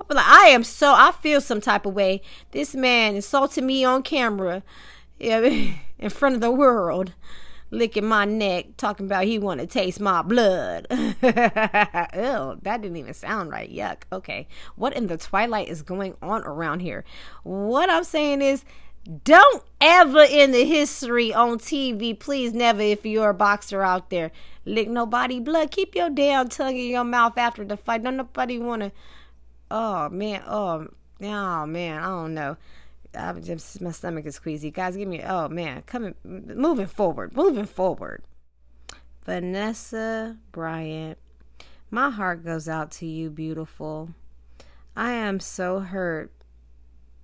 But 0.09 0.17
like, 0.17 0.27
I 0.27 0.47
am 0.47 0.65
so 0.65 0.93
I 0.93 1.13
feel 1.13 1.41
some 1.41 1.61
type 1.61 1.87
of 1.87 1.95
way. 1.95 2.21
This 2.51 2.75
man 2.75 3.15
insulted 3.15 3.63
me 3.63 3.85
on 3.85 4.03
camera, 4.03 4.65
in 5.21 5.77
front 6.11 6.35
of 6.35 6.41
the 6.41 6.51
world 6.51 7.13
licking 7.71 8.05
my 8.05 8.25
neck, 8.25 8.67
talking 8.77 9.07
about 9.07 9.25
he 9.25 9.39
want 9.39 9.61
to 9.61 9.67
taste 9.67 10.01
my 10.01 10.23
blood. 10.23 10.89
Ew, 10.91 11.09
that 11.23 12.83
didn't 12.83 12.97
even 12.97 13.15
sound 13.15 13.51
right. 13.51 13.73
Yuck. 13.73 14.03
Okay. 14.13 14.49
What 14.75 14.95
in 14.95 15.07
the 15.07 15.17
twilight 15.17 15.69
is 15.69 15.83
going 15.83 16.17
on 16.21 16.43
around 16.43 16.81
here? 16.81 17.05
What 17.45 17.89
I'm 17.89 18.05
saying 18.05 18.43
is, 18.43 18.65
don't 19.25 19.63
ever 19.81 20.23
in 20.23 20.53
the 20.53 20.65
history 20.65 21.35
on 21.35 21.59
TV, 21.59 22.19
please 22.19 22.53
never, 22.53 22.81
if 22.83 23.05
you're 23.05 23.31
a 23.31 23.35
boxer 23.35 23.83
out 23.83 24.11
there, 24.11 24.31
lick 24.65 24.89
nobody 24.89 25.41
blood. 25.41 25.71
Keep 25.71 25.95
your 25.95 26.11
damn 26.11 26.49
tongue 26.49 26.77
in 26.77 26.91
your 26.91 27.05
mouth 27.05 27.37
after 27.37 27.65
the 27.65 27.77
fight. 27.77 28.03
Don't 28.03 28.17
nobody 28.17 28.59
want 28.59 28.83
to. 28.83 28.93
Oh, 29.71 30.09
man. 30.09 30.43
Oh, 30.47 30.87
oh, 31.23 31.67
man. 31.67 31.99
I 31.99 32.07
don't 32.07 32.35
know. 32.35 32.57
I'm 33.15 33.43
just 33.43 33.81
my 33.81 33.91
stomach 33.91 34.27
is 34.27 34.39
queasy. 34.39 34.71
Guys, 34.71 34.97
give 34.97 35.09
me 35.09 35.23
oh 35.23 35.49
man, 35.49 35.83
coming 35.83 36.15
moving 36.25 36.87
forward, 36.87 37.37
moving 37.37 37.67
forward. 37.67 38.23
Vanessa 39.25 40.37
Bryant, 40.51 41.19
my 41.91 42.11
heart 42.11 42.45
goes 42.45 42.69
out 42.69 42.91
to 42.93 43.07
you, 43.07 43.31
beautiful. 43.31 44.11
I 44.97 45.13
am 45.13 45.41
so 45.41 45.81
hurt. 45.81 46.33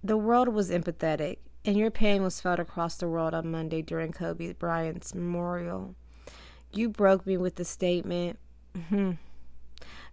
The 0.04 0.16
world 0.16 0.48
was 0.48 0.70
empathetic, 0.70 1.38
and 1.64 1.76
your 1.76 1.90
pain 1.90 2.22
was 2.22 2.40
felt 2.40 2.60
across 2.60 2.96
the 2.96 3.08
world 3.08 3.34
on 3.34 3.50
Monday 3.50 3.82
during 3.82 4.12
Kobe 4.12 4.52
Bryant's 4.52 5.14
memorial. 5.14 5.94
You 6.72 6.88
broke 6.88 7.26
me 7.26 7.36
with 7.36 7.56
the 7.56 7.64
statement. 7.64 8.38
Hmm. 8.88 9.12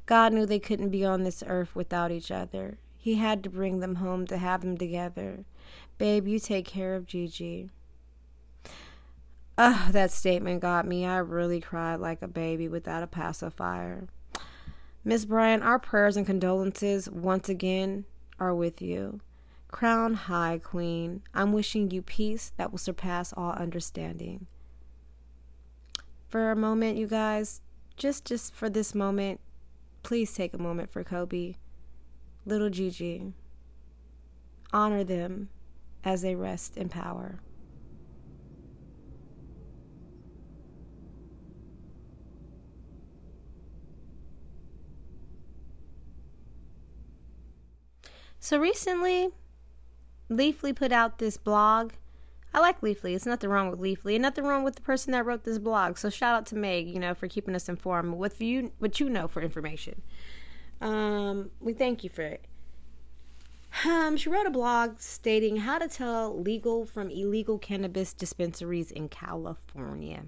God 0.06 0.34
knew 0.34 0.46
they 0.46 0.60
couldn't 0.60 0.90
be 0.90 1.04
on 1.04 1.24
this 1.24 1.44
earth 1.46 1.76
without 1.76 2.12
each 2.12 2.32
other. 2.32 2.78
He 2.98 3.16
had 3.16 3.44
to 3.44 3.50
bring 3.50 3.80
them 3.80 3.96
home 3.96 4.26
to 4.28 4.38
have 4.38 4.62
them 4.62 4.78
together. 4.78 5.46
Babe, 5.98 6.28
you 6.28 6.40
take 6.40 6.66
care 6.66 6.96
of 6.96 7.06
Gigi. 7.06 7.70
Ugh, 9.58 9.92
that 9.92 10.12
statement 10.12 10.62
got 10.62 10.86
me. 10.86 11.06
I 11.06 11.18
really 11.18 11.62
cried 11.62 12.00
like 12.00 12.22
a 12.22 12.28
baby 12.28 12.68
without 12.68 13.04
a 13.04 13.08
pacifier. 13.08 14.08
Miss 15.04 15.24
Bryant, 15.24 15.64
our 15.64 15.80
prayers 15.80 16.18
and 16.18 16.26
condolences 16.26 17.10
once 17.10 17.48
again 17.48 18.06
are 18.40 18.54
with 18.54 18.82
you. 18.82 19.22
Crown 19.76 20.14
high, 20.14 20.58
Queen. 20.64 21.22
I'm 21.34 21.52
wishing 21.52 21.92
you 21.92 22.02
peace 22.02 22.54
that 22.56 22.72
will 22.72 22.78
surpass 22.78 23.34
all 23.34 23.52
understanding. 23.52 24.48
For 26.30 26.50
a 26.50 26.56
moment, 26.56 26.98
you 26.98 27.08
guys, 27.08 27.60
just 27.98 28.24
just 28.24 28.54
for 28.54 28.70
this 28.70 28.96
moment, 28.96 29.42
please 30.02 30.34
take 30.34 30.54
a 30.54 30.58
moment 30.58 30.90
for 30.90 31.04
Kobe, 31.04 31.56
little 32.46 32.70
Gigi. 32.70 33.34
Honor 34.72 35.04
them 35.04 35.50
as 36.06 36.22
they 36.22 36.36
rest 36.36 36.78
in 36.78 36.88
power. 36.88 37.42
So 48.40 48.58
recently, 48.58 49.32
Leafly 50.30 50.76
put 50.76 50.92
out 50.92 51.18
this 51.18 51.38
blog. 51.38 51.94
I 52.54 52.60
like 52.60 52.82
Leafly. 52.82 53.16
It's 53.16 53.26
nothing 53.26 53.50
wrong 53.50 53.70
with 53.70 53.80
Leafly, 53.80 54.16
and 54.16 54.22
nothing 54.22 54.46
wrong 54.46 54.64
with 54.64 54.76
the 54.76 54.82
person 54.82 55.12
that 55.12 55.26
wrote 55.26 55.44
this 55.44 55.60
blog. 55.60 55.98
So 55.98 56.10
shout 56.10 56.36
out 56.36 56.46
to 56.48 56.56
Meg, 56.56 56.88
you 56.88 57.00
know, 57.00 57.14
for 57.14 57.28
keeping 57.28 57.56
us 57.56 57.68
informed 57.68 58.16
with 58.16 58.42
you 58.42 58.72
what 58.80 59.00
you 59.00 59.10
know 59.10 59.28
for 59.28 59.42
information. 59.42 60.02
Um, 60.82 61.52
we 61.60 61.74
thank 61.74 62.04
you 62.04 62.10
for 62.10 62.22
it. 62.22 62.46
Um, 63.84 64.16
she 64.16 64.30
wrote 64.30 64.46
a 64.46 64.52
blog 64.52 65.00
stating 65.00 65.58
how 65.58 65.80
to 65.80 65.88
tell 65.90 66.40
legal 66.40 66.86
from 66.86 67.10
illegal 67.10 67.58
cannabis 67.58 68.14
dispensaries 68.14 68.90
in 68.90 69.10
California. 69.10 70.24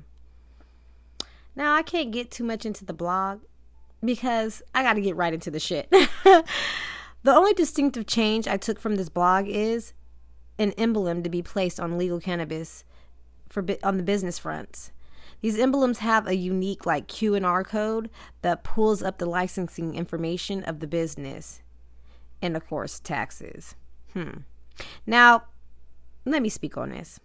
Now, 1.55 1.73
I 1.73 1.81
can't 1.81 2.11
get 2.11 2.29
too 2.29 2.43
much 2.43 2.65
into 2.65 2.83
the 2.83 2.93
blog 2.93 3.41
because 4.03 4.61
I 4.75 4.83
got 4.83 4.93
to 4.93 5.01
get 5.01 5.15
right 5.15 5.33
into 5.33 5.49
the 5.49 5.59
shit. 5.59 5.91
the 7.27 7.35
only 7.35 7.51
distinctive 7.51 8.07
change 8.07 8.47
I 8.47 8.55
took 8.55 8.79
from 8.79 8.95
this 8.95 9.09
blog 9.09 9.49
is 9.49 9.91
an 10.57 10.71
emblem 10.77 11.23
to 11.23 11.29
be 11.29 11.41
placed 11.41 11.77
on 11.77 11.97
legal 11.97 12.21
cannabis 12.21 12.85
for 13.49 13.65
on 13.83 13.97
the 13.97 14.03
business 14.03 14.39
fronts. 14.39 14.93
These 15.41 15.59
emblems 15.59 15.97
have 15.97 16.25
a 16.25 16.37
unique 16.37 16.85
like 16.85 17.09
Q&R 17.09 17.65
code 17.65 18.09
that 18.43 18.63
pulls 18.63 19.03
up 19.03 19.17
the 19.17 19.25
licensing 19.25 19.93
information 19.93 20.63
of 20.63 20.79
the 20.79 20.87
business 20.87 21.61
and 22.41 22.55
of 22.55 22.65
course 22.65 23.01
taxes. 23.01 23.75
Hmm. 24.13 24.43
Now, 25.05 25.43
let 26.23 26.41
me 26.41 26.47
speak 26.47 26.77
on 26.77 26.91
this. 26.91 27.19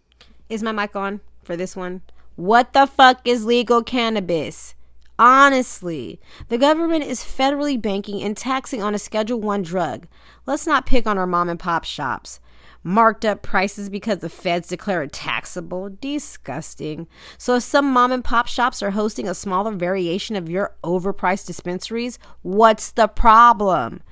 Is 0.49 0.65
my 0.65 0.73
mic 0.73 0.97
on 0.97 1.21
for 1.45 1.57
this 1.57 1.77
one? 1.77 2.03
What 2.35 2.73
the 2.73 2.89
fuck 2.89 3.21
is 3.25 3.45
legal 3.45 3.85
cannabis? 3.85 4.75
Honestly, 5.19 6.21
the 6.49 6.59
government 6.59 7.05
is 7.05 7.21
federally 7.21 7.81
banking 7.81 8.23
and 8.23 8.37
taxing 8.37 8.83
on 8.83 8.95
a 8.95 8.99
Schedule 8.99 9.41
1 9.41 9.63
drug. 9.63 10.07
Let's 10.47 10.67
not 10.67 10.87
pick 10.87 11.07
on 11.07 11.19
our 11.19 11.27
mom 11.27 11.49
and 11.49 11.61
pop 11.61 11.85
shops 11.85 12.41
marked 12.85 13.25
up 13.25 13.43
prices 13.43 13.89
because 13.89 14.19
the 14.19 14.29
feds 14.29 14.69
declare 14.69 15.03
it 15.03 15.13
taxable. 15.13 15.91
Disgusting. 16.01 17.07
So, 17.39 17.57
if 17.57 17.63
some 17.63 17.93
mom 17.93 18.13
and 18.13 18.25
pop 18.25 18.47
shops 18.47 18.83
are 18.83 18.91
hosting 18.91 19.29
a 19.29 19.35
smaller 19.35 19.73
variation 19.73 20.37
of 20.37 20.49
your 20.49 20.75
overpriced 20.83 21.47
dispensaries, 21.47 22.19
what's 22.43 22.91
the 22.91 23.09
problem? 23.09 24.03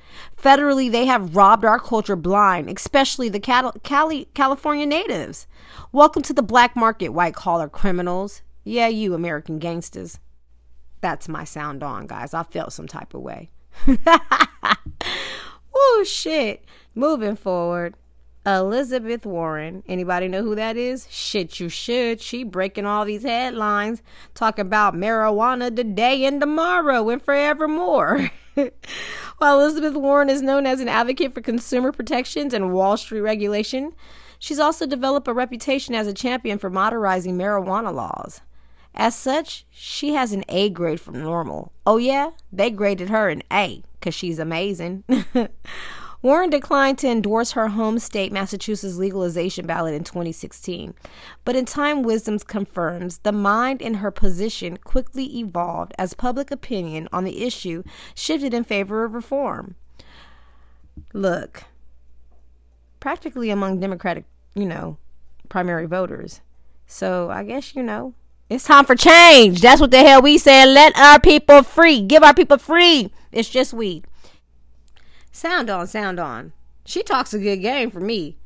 Federally, 0.40 0.90
they 0.90 1.06
have 1.06 1.36
robbed 1.36 1.64
our 1.64 1.78
culture 1.78 2.16
blind, 2.16 2.68
especially 2.68 3.28
the 3.28 3.40
Cali- 3.40 4.28
California 4.34 4.86
natives. 4.86 5.46
Welcome 5.92 6.22
to 6.22 6.32
the 6.32 6.42
black 6.42 6.74
market, 6.74 7.10
white 7.10 7.34
collar 7.34 7.68
criminals. 7.68 8.42
Yeah, 8.64 8.88
you 8.88 9.14
American 9.14 9.58
gangsters. 9.58 10.18
That's 11.00 11.28
my 11.28 11.44
sound 11.44 11.82
on, 11.82 12.06
guys. 12.06 12.34
I 12.34 12.42
felt 12.42 12.72
some 12.72 12.86
type 12.86 13.14
of 13.14 13.22
way. 13.22 13.50
oh, 15.74 16.04
shit. 16.06 16.64
Moving 16.94 17.36
forward. 17.36 17.94
Elizabeth 18.46 19.26
Warren. 19.26 19.82
Anybody 19.86 20.26
know 20.26 20.42
who 20.42 20.54
that 20.54 20.76
is? 20.76 21.06
Shit, 21.10 21.60
you 21.60 21.68
should. 21.68 22.20
She 22.20 22.42
breaking 22.42 22.86
all 22.86 23.04
these 23.04 23.22
headlines, 23.22 24.02
talking 24.34 24.64
about 24.66 24.94
marijuana 24.94 25.74
today 25.74 26.24
and 26.24 26.40
tomorrow 26.40 27.08
and 27.10 27.22
forevermore. 27.22 28.30
While 29.38 29.60
Elizabeth 29.60 29.94
Warren 29.94 30.30
is 30.30 30.42
known 30.42 30.66
as 30.66 30.80
an 30.80 30.88
advocate 30.88 31.34
for 31.34 31.42
consumer 31.42 31.92
protections 31.92 32.54
and 32.54 32.72
Wall 32.72 32.96
Street 32.96 33.20
regulation, 33.20 33.92
she's 34.38 34.58
also 34.58 34.86
developed 34.86 35.28
a 35.28 35.34
reputation 35.34 35.94
as 35.94 36.06
a 36.06 36.14
champion 36.14 36.58
for 36.58 36.70
modernizing 36.70 37.36
marijuana 37.36 37.94
laws. 37.94 38.40
As 38.94 39.16
such, 39.16 39.64
she 39.70 40.14
has 40.14 40.32
an 40.32 40.44
A 40.48 40.68
grade 40.70 41.00
from 41.00 41.14
NORML. 41.14 41.70
Oh, 41.86 41.96
yeah? 41.96 42.30
They 42.52 42.70
graded 42.70 43.08
her 43.08 43.28
an 43.28 43.42
A 43.52 43.82
because 43.98 44.14
she's 44.14 44.38
amazing. 44.38 45.04
Warren 46.22 46.50
declined 46.50 46.98
to 46.98 47.08
endorse 47.08 47.52
her 47.52 47.68
home 47.68 47.98
state, 47.98 48.30
Massachusetts 48.30 48.96
legalization 48.96 49.66
ballot 49.66 49.94
in 49.94 50.04
2016. 50.04 50.92
But 51.46 51.56
in 51.56 51.64
time, 51.64 52.02
Wisdom 52.02 52.38
confirms 52.40 53.18
the 53.18 53.32
mind 53.32 53.80
in 53.80 53.94
her 53.94 54.10
position 54.10 54.76
quickly 54.76 55.38
evolved 55.38 55.94
as 55.96 56.12
public 56.12 56.50
opinion 56.50 57.08
on 57.10 57.24
the 57.24 57.42
issue 57.42 57.82
shifted 58.14 58.52
in 58.52 58.64
favor 58.64 59.02
of 59.02 59.14
reform. 59.14 59.76
Look, 61.14 61.64
practically 63.00 63.48
among 63.48 63.80
Democratic, 63.80 64.24
you 64.54 64.66
know, 64.66 64.98
primary 65.48 65.86
voters. 65.86 66.42
So 66.86 67.30
I 67.30 67.44
guess, 67.44 67.74
you 67.74 67.82
know, 67.82 68.12
it's 68.50 68.64
time 68.64 68.84
for 68.84 68.96
change. 68.96 69.60
That's 69.60 69.80
what 69.80 69.92
the 69.92 70.00
hell 70.00 70.20
we 70.20 70.36
said. 70.36 70.66
Let 70.66 70.98
our 70.98 71.20
people 71.20 71.62
free. 71.62 72.02
Give 72.02 72.24
our 72.24 72.34
people 72.34 72.58
free. 72.58 73.12
It's 73.30 73.48
just 73.48 73.72
weed. 73.72 74.06
Sound 75.30 75.70
on, 75.70 75.86
sound 75.86 76.18
on. 76.18 76.52
She 76.84 77.04
talks 77.04 77.32
a 77.32 77.38
good 77.38 77.58
game 77.58 77.92
for 77.92 78.00
me. 78.00 78.36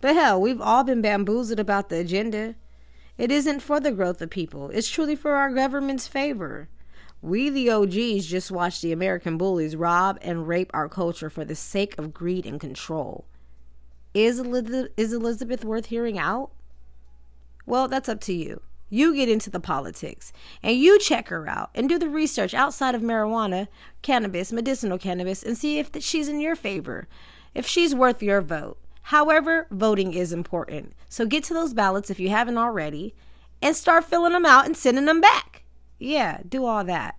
But 0.00 0.16
hell, 0.16 0.40
we've 0.40 0.60
all 0.60 0.82
been 0.82 1.00
bamboozled 1.00 1.60
about 1.60 1.88
the 1.88 1.98
agenda. 1.98 2.56
It 3.16 3.30
isn't 3.30 3.60
for 3.60 3.78
the 3.78 3.92
growth 3.92 4.20
of 4.20 4.30
people, 4.30 4.70
it's 4.70 4.90
truly 4.90 5.14
for 5.14 5.36
our 5.36 5.54
government's 5.54 6.08
favor. 6.08 6.68
We, 7.22 7.48
the 7.48 7.70
OGs, 7.70 8.26
just 8.26 8.50
watch 8.50 8.80
the 8.80 8.92
American 8.92 9.38
bullies 9.38 9.76
rob 9.76 10.18
and 10.20 10.48
rape 10.48 10.70
our 10.74 10.88
culture 10.88 11.30
for 11.30 11.44
the 11.44 11.54
sake 11.54 11.96
of 11.96 12.12
greed 12.12 12.44
and 12.44 12.60
control. 12.60 13.24
Is 14.12 14.40
Elizabeth 14.40 15.64
worth 15.64 15.86
hearing 15.86 16.18
out? 16.18 16.50
Well, 17.64 17.88
that's 17.88 18.08
up 18.08 18.20
to 18.22 18.34
you. 18.34 18.60
You 18.88 19.14
get 19.14 19.28
into 19.28 19.50
the 19.50 19.60
politics 19.60 20.32
and 20.62 20.76
you 20.76 20.98
check 20.98 21.28
her 21.28 21.48
out 21.48 21.70
and 21.74 21.88
do 21.88 21.98
the 21.98 22.08
research 22.08 22.54
outside 22.54 22.94
of 22.94 23.02
marijuana, 23.02 23.68
cannabis, 24.02 24.52
medicinal 24.52 24.98
cannabis, 24.98 25.42
and 25.42 25.56
see 25.56 25.78
if 25.78 25.90
she's 26.00 26.28
in 26.28 26.40
your 26.40 26.56
favor, 26.56 27.08
if 27.54 27.66
she's 27.66 27.94
worth 27.94 28.22
your 28.22 28.40
vote. 28.40 28.78
However, 29.08 29.66
voting 29.70 30.14
is 30.14 30.32
important. 30.32 30.92
So 31.08 31.26
get 31.26 31.44
to 31.44 31.54
those 31.54 31.74
ballots 31.74 32.10
if 32.10 32.18
you 32.18 32.30
haven't 32.30 32.58
already 32.58 33.14
and 33.60 33.76
start 33.76 34.04
filling 34.04 34.32
them 34.32 34.46
out 34.46 34.66
and 34.66 34.76
sending 34.76 35.04
them 35.04 35.20
back. 35.20 35.64
Yeah, 35.98 36.40
do 36.48 36.64
all 36.64 36.84
that. 36.84 37.16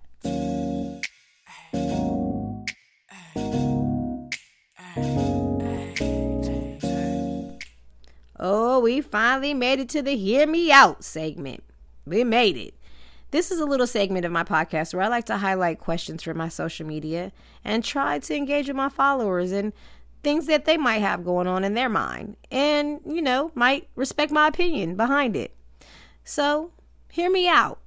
Oh, 8.38 8.80
we 8.80 9.00
finally 9.00 9.54
made 9.54 9.80
it 9.80 9.88
to 9.90 10.02
the 10.02 10.14
Hear 10.14 10.46
Me 10.46 10.70
Out 10.70 11.02
segment. 11.02 11.64
We 12.04 12.22
made 12.22 12.58
it. 12.58 12.74
This 13.30 13.50
is 13.50 13.60
a 13.60 13.64
little 13.64 13.86
segment 13.86 14.26
of 14.26 14.32
my 14.32 14.44
podcast 14.44 14.92
where 14.92 15.02
I 15.02 15.08
like 15.08 15.24
to 15.26 15.38
highlight 15.38 15.80
questions 15.80 16.22
from 16.22 16.36
my 16.36 16.48
social 16.48 16.86
media 16.86 17.32
and 17.64 17.82
try 17.82 18.18
to 18.18 18.36
engage 18.36 18.68
with 18.68 18.76
my 18.76 18.90
followers 18.90 19.52
and 19.52 19.72
things 20.22 20.46
that 20.46 20.66
they 20.66 20.76
might 20.76 21.00
have 21.00 21.24
going 21.24 21.46
on 21.46 21.64
in 21.64 21.74
their 21.74 21.88
mind 21.88 22.36
and, 22.50 23.00
you 23.06 23.22
know, 23.22 23.52
might 23.54 23.88
respect 23.96 24.30
my 24.30 24.48
opinion 24.48 24.96
behind 24.96 25.34
it. 25.34 25.54
So, 26.22 26.72
hear 27.10 27.30
me 27.30 27.48
out. 27.48 27.80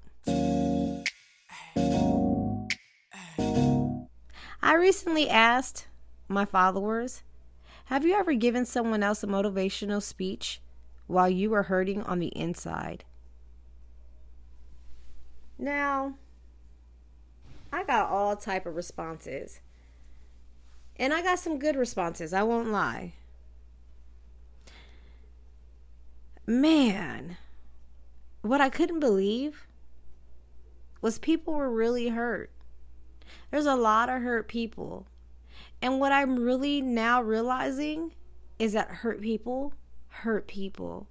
I 4.62 4.74
recently 4.76 5.30
asked 5.30 5.88
my 6.28 6.46
followers 6.46 7.22
have 7.90 8.06
you 8.06 8.14
ever 8.14 8.36
given 8.36 8.68
someone 8.68 9.02
else 9.02 9.24
a 9.24 9.28
motivational 9.28 10.00
speech 10.00 10.62
while 11.08 11.28
you 11.28 11.50
were 11.50 11.64
hurting 11.64 12.04
on 12.04 12.20
the 12.20 12.28
inside? 12.28 13.04
Now, 15.58 16.14
I 17.74 17.84
got 17.84 18.12
all 18.12 18.36
type 18.36 18.68
of 18.68 18.76
responses. 18.76 19.60
And 20.98 21.12
I 21.12 21.24
got 21.24 21.40
some 21.40 21.58
good 21.58 21.76
responses, 21.76 22.32
I 22.32 22.44
won't 22.44 22.68
lie. 22.68 23.14
Man, 26.46 27.38
what 28.44 28.62
I 28.62 28.70
couldn't 28.70 29.00
believe 29.00 29.66
was 31.02 31.18
people 31.18 31.56
were 31.56 31.72
really 31.72 32.10
hurt. 32.10 32.52
There's 33.50 33.66
a 33.66 33.76
lot 33.76 34.10
of 34.10 34.22
hurt 34.22 34.48
people 34.48 35.08
and 35.82 36.00
what 36.00 36.12
I'm 36.12 36.38
really 36.38 36.82
now 36.82 37.22
realizing 37.22 38.14
is 38.58 38.74
that 38.74 38.90
hurt 38.90 39.22
people 39.22 39.74
hurt 40.10 40.48
people. 40.48 41.08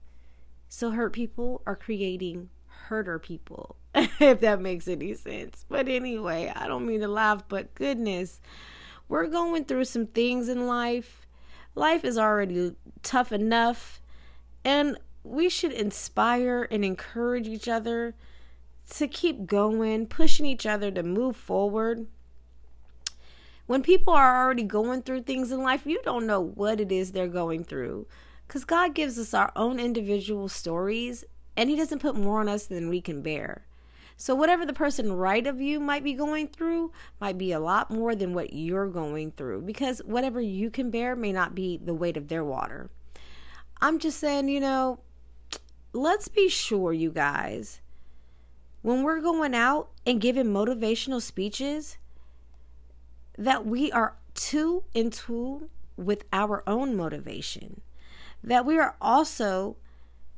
So 0.69 0.91
hurt 0.91 1.13
people 1.13 1.63
are 1.67 1.77
creating 1.77 2.51
hurter 2.89 3.19
people, 3.19 3.77
if 3.95 4.41
that 4.41 4.61
makes 4.61 4.87
any 4.87 5.15
sense. 5.15 5.65
But 5.69 5.89
anyway, 5.89 6.53
I 6.55 6.67
don't 6.67 6.87
mean 6.87 7.01
to 7.01 7.09
laugh, 7.09 7.45
but 7.49 7.75
goodness, 7.75 8.41
we're 9.09 9.27
going 9.27 9.65
through 9.65 9.87
some 9.87 10.07
things 10.07 10.49
in 10.49 10.67
life. 10.67 11.27
Life 11.75 12.05
is 12.05 12.19
already 12.19 12.75
tough 13.03 13.33
enough, 13.33 14.03
and 14.65 14.99
we 15.25 15.49
should 15.49 15.73
inspire 15.73 16.69
and 16.71 16.85
encourage 16.85 17.49
each 17.49 17.69
other 17.69 18.15
to 18.91 19.09
keep 19.09 19.47
going, 19.47 20.07
pushing 20.07 20.45
each 20.45 20.67
other 20.67 20.91
to 20.91 21.03
move 21.03 21.37
forward 21.37 22.07
when 23.69 23.83
people 23.83 24.15
are 24.15 24.43
already 24.43 24.63
going 24.63 25.03
through 25.03 25.23
things 25.23 25.53
in 25.53 25.63
life, 25.63 25.85
you 25.85 26.01
don't 26.03 26.27
know 26.27 26.41
what 26.41 26.81
it 26.81 26.91
is 26.91 27.13
they're 27.13 27.29
going 27.29 27.65
through. 27.65 28.07
Because 28.47 28.65
God 28.65 28.95
gives 28.95 29.19
us 29.19 29.35
our 29.35 29.53
own 29.55 29.79
individual 29.79 30.49
stories, 30.49 31.23
and 31.55 31.69
He 31.69 31.77
doesn't 31.77 32.01
put 32.01 32.17
more 32.17 32.41
on 32.41 32.49
us 32.49 32.65
than 32.65 32.89
we 32.89 33.03
can 33.03 33.21
bear. 33.21 33.67
So, 34.17 34.35
whatever 34.35 34.65
the 34.65 34.73
person 34.73 35.13
right 35.13 35.47
of 35.47 35.61
you 35.61 35.81
might 35.81 36.03
be 36.03 36.15
going 36.15 36.49
through 36.49 36.93
might 37.21 37.37
be 37.37 37.53
a 37.53 37.61
lot 37.61 37.91
more 37.91 38.15
than 38.15 38.33
what 38.33 38.55
you're 38.55 38.89
going 38.89 39.33
through 39.33 39.61
because 39.61 39.99
whatever 39.99 40.41
you 40.41 40.71
can 40.71 40.91
bear 40.91 41.15
may 41.15 41.31
not 41.31 41.55
be 41.55 41.77
the 41.77 41.95
weight 41.95 42.17
of 42.17 42.29
their 42.29 42.43
water. 42.43 42.89
I'm 43.83 43.99
just 43.99 44.19
saying, 44.19 44.49
you 44.49 44.61
know, 44.61 45.01
let's 45.93 46.29
be 46.29 46.49
sure, 46.49 46.95
you 46.95 47.11
guys, 47.11 47.83
when 48.81 49.03
we're 49.03 49.21
going 49.21 49.55
out 49.55 49.91
and 50.07 50.23
giving 50.23 50.47
motivational 50.47 51.21
speeches, 51.21 51.99
that 53.39 53.65
we 53.65 53.91
are 53.93 54.17
too 54.35 54.83
in 54.93 55.11
tune 55.11 55.71
with 55.97 56.25
our 56.33 56.63
own 56.67 56.97
motivation, 56.97 57.81
that 58.43 58.67
we 58.67 58.79
are 58.79 58.97
also 59.01 59.77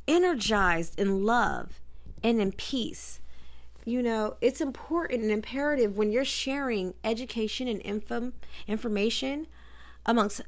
energized 0.07 1.01
in 1.01 1.25
love 1.25 1.81
and 2.23 2.41
in 2.41 2.53
peace. 2.53 3.21
You 3.87 4.03
know, 4.03 4.37
it's 4.43 4.61
important 4.61 5.23
and 5.23 5.31
imperative 5.31 5.97
when 5.97 6.13
you're 6.13 6.25
sharing 6.25 6.95
education 7.03 7.67
and 7.67 7.81
info, 7.81 8.33
information 8.69 9.47
amongst 10.05 10.43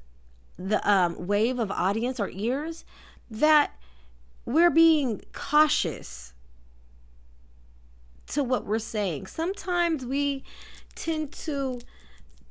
the 0.59 0.88
um, 0.88 1.27
wave 1.27 1.59
of 1.59 1.71
audience 1.71 2.21
or 2.21 2.29
ears 2.29 2.85
that 3.31 3.73
we're 4.45 4.71
being 4.71 5.23
cautious 5.33 6.35
to 8.27 8.45
what 8.45 8.67
we're 8.67 8.79
saying. 8.79 9.27
Sometimes 9.27 10.05
we 10.05 10.45
tend 10.95 11.33
to 11.33 11.81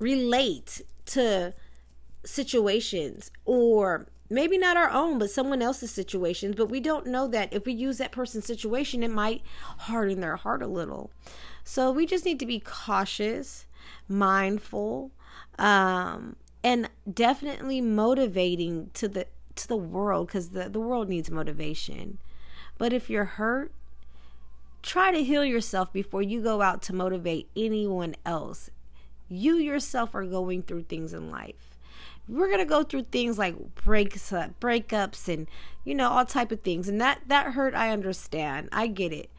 relate 0.02 0.82
to 1.06 1.54
situations 2.26 3.32
or 3.46 4.08
maybe 4.30 4.58
not 4.58 4.78
our 4.78 4.90
own 4.90 5.20
but 5.20 5.30
someone 5.30 5.62
else's 5.62 5.92
situations. 5.92 6.56
But 6.56 6.68
we 6.68 6.80
don't 6.80 7.08
know 7.08 7.28
that. 7.28 7.54
If 7.54 7.66
we 7.66 7.74
use 7.74 8.00
that 8.00 8.12
person's 8.12 8.46
situation 8.46 9.04
it 9.04 9.12
might 9.12 9.44
harden 9.78 10.20
their 10.20 10.36
heart 10.36 10.62
a 10.62 10.68
little. 10.68 11.12
So 11.64 11.92
we 11.92 12.06
just 12.06 12.26
need 12.26 12.40
to 12.40 12.46
be 12.46 12.60
cautious 12.60 13.66
mindful 14.08 15.12
um, 15.60 16.36
and 16.64 16.90
definitely 17.12 17.80
motivating 17.80 18.90
to 18.96 19.08
the 19.08 19.28
to 19.54 19.68
the 19.68 19.78
world 19.78 20.28
because 20.28 20.50
the, 20.50 20.70
the 20.70 20.80
world 20.80 21.10
needs 21.10 21.30
motivation. 21.30 22.18
But 22.78 22.94
if 22.94 23.10
you're 23.10 23.26
hurt 23.26 23.72
try 24.82 25.12
to 25.12 25.24
heal 25.24 25.46
yourself 25.46 25.94
before 25.94 26.24
you 26.24 26.42
go 26.42 26.62
out 26.62 26.82
to 26.82 26.94
motivate 26.94 27.48
anyone 27.56 28.16
else 28.26 28.72
you 29.32 29.56
yourself 29.56 30.14
are 30.14 30.26
going 30.26 30.64
through 30.64 30.84
things 30.84 31.14
in 31.14 31.32
life. 31.32 31.78
We're 32.28 32.50
gonna 32.50 32.66
go 32.66 32.84
through 32.84 33.04
things 33.04 33.38
like 33.38 33.76
breaks 33.76 34.32
uh, 34.32 34.50
breakups 34.60 35.32
and 35.32 35.48
you 35.84 35.96
know 35.96 36.10
all 36.10 36.26
type 36.26 36.52
of 36.52 36.62
things. 36.62 36.88
And 36.88 37.02
that 37.02 37.22
that 37.28 37.54
hurt 37.54 37.74
i 37.74 37.90
understand. 37.90 38.70
I 38.72 38.88
get 38.88 39.12
it. 39.12 39.30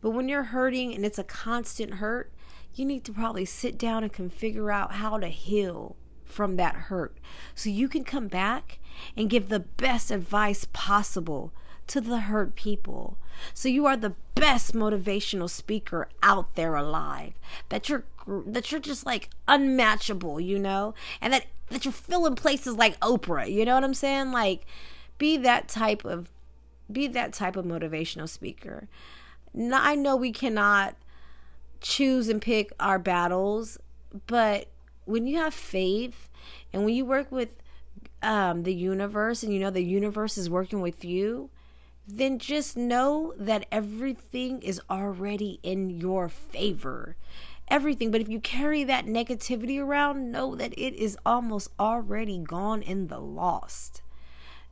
But 0.00 0.10
when 0.10 0.28
you're 0.28 0.44
hurting 0.44 0.94
and 0.94 1.04
it's 1.04 1.18
a 1.18 1.24
constant 1.24 1.94
hurt 1.94 2.30
you 2.76 2.84
need 2.84 3.04
to 3.04 3.12
probably 3.12 3.44
sit 3.44 3.78
down 3.78 4.02
and 4.02 4.12
can 4.12 4.28
figure 4.28 4.70
out 4.70 4.92
how 4.92 5.18
to 5.18 5.28
heal 5.28 5.96
from 6.24 6.56
that 6.56 6.74
hurt. 6.74 7.16
So 7.54 7.70
you 7.70 7.88
can 7.88 8.04
come 8.04 8.28
back 8.28 8.78
and 9.16 9.30
give 9.30 9.48
the 9.48 9.60
best 9.60 10.10
advice 10.10 10.66
possible 10.72 11.52
to 11.88 12.00
the 12.00 12.20
hurt 12.20 12.54
people. 12.54 13.16
So 13.54 13.68
you 13.68 13.86
are 13.86 13.96
the 13.96 14.14
best 14.34 14.74
motivational 14.74 15.48
speaker 15.48 16.08
out 16.22 16.54
there 16.54 16.74
alive. 16.74 17.34
That 17.68 17.88
you're 17.88 18.04
that 18.26 18.72
you're 18.72 18.80
just 18.80 19.06
like 19.06 19.30
unmatchable, 19.46 20.40
you 20.40 20.58
know? 20.58 20.94
And 21.20 21.32
that 21.32 21.46
that 21.68 21.84
you're 21.84 21.92
filling 21.92 22.34
places 22.34 22.74
like 22.76 22.98
Oprah, 23.00 23.50
you 23.50 23.64
know 23.64 23.74
what 23.74 23.84
I'm 23.84 23.94
saying? 23.94 24.32
Like 24.32 24.66
be 25.18 25.36
that 25.38 25.68
type 25.68 26.04
of 26.04 26.30
be 26.90 27.06
that 27.08 27.32
type 27.32 27.56
of 27.56 27.64
motivational 27.64 28.28
speaker. 28.28 28.88
Now, 29.52 29.80
I 29.82 29.94
know 29.94 30.16
we 30.16 30.32
cannot 30.32 30.96
choose 31.80 32.28
and 32.28 32.40
pick 32.40 32.72
our 32.78 32.98
battles, 32.98 33.78
but 34.26 34.68
when 35.04 35.26
you 35.26 35.38
have 35.38 35.54
faith 35.54 36.28
and 36.72 36.84
when 36.84 36.94
you 36.94 37.04
work 37.04 37.32
with 37.32 37.48
um, 38.22 38.64
the 38.64 38.74
universe 38.74 39.42
and 39.42 39.52
you 39.52 39.60
know 39.60 39.70
the 39.70 39.82
universe 39.82 40.36
is 40.36 40.50
working 40.50 40.80
with 40.80 41.04
you, 41.04 41.50
then 42.06 42.38
just 42.38 42.76
know 42.76 43.34
that 43.36 43.66
everything 43.72 44.62
is 44.62 44.80
already 44.88 45.58
in 45.62 45.90
your 45.90 46.28
favor. 46.28 47.16
Everything. 47.68 48.10
But 48.12 48.20
if 48.20 48.28
you 48.28 48.38
carry 48.40 48.84
that 48.84 49.06
negativity 49.06 49.82
around, 49.82 50.30
know 50.30 50.54
that 50.54 50.72
it 50.78 50.94
is 50.94 51.18
almost 51.26 51.68
already 51.80 52.38
gone 52.38 52.82
in 52.82 53.08
the 53.08 53.18
lost. 53.18 54.02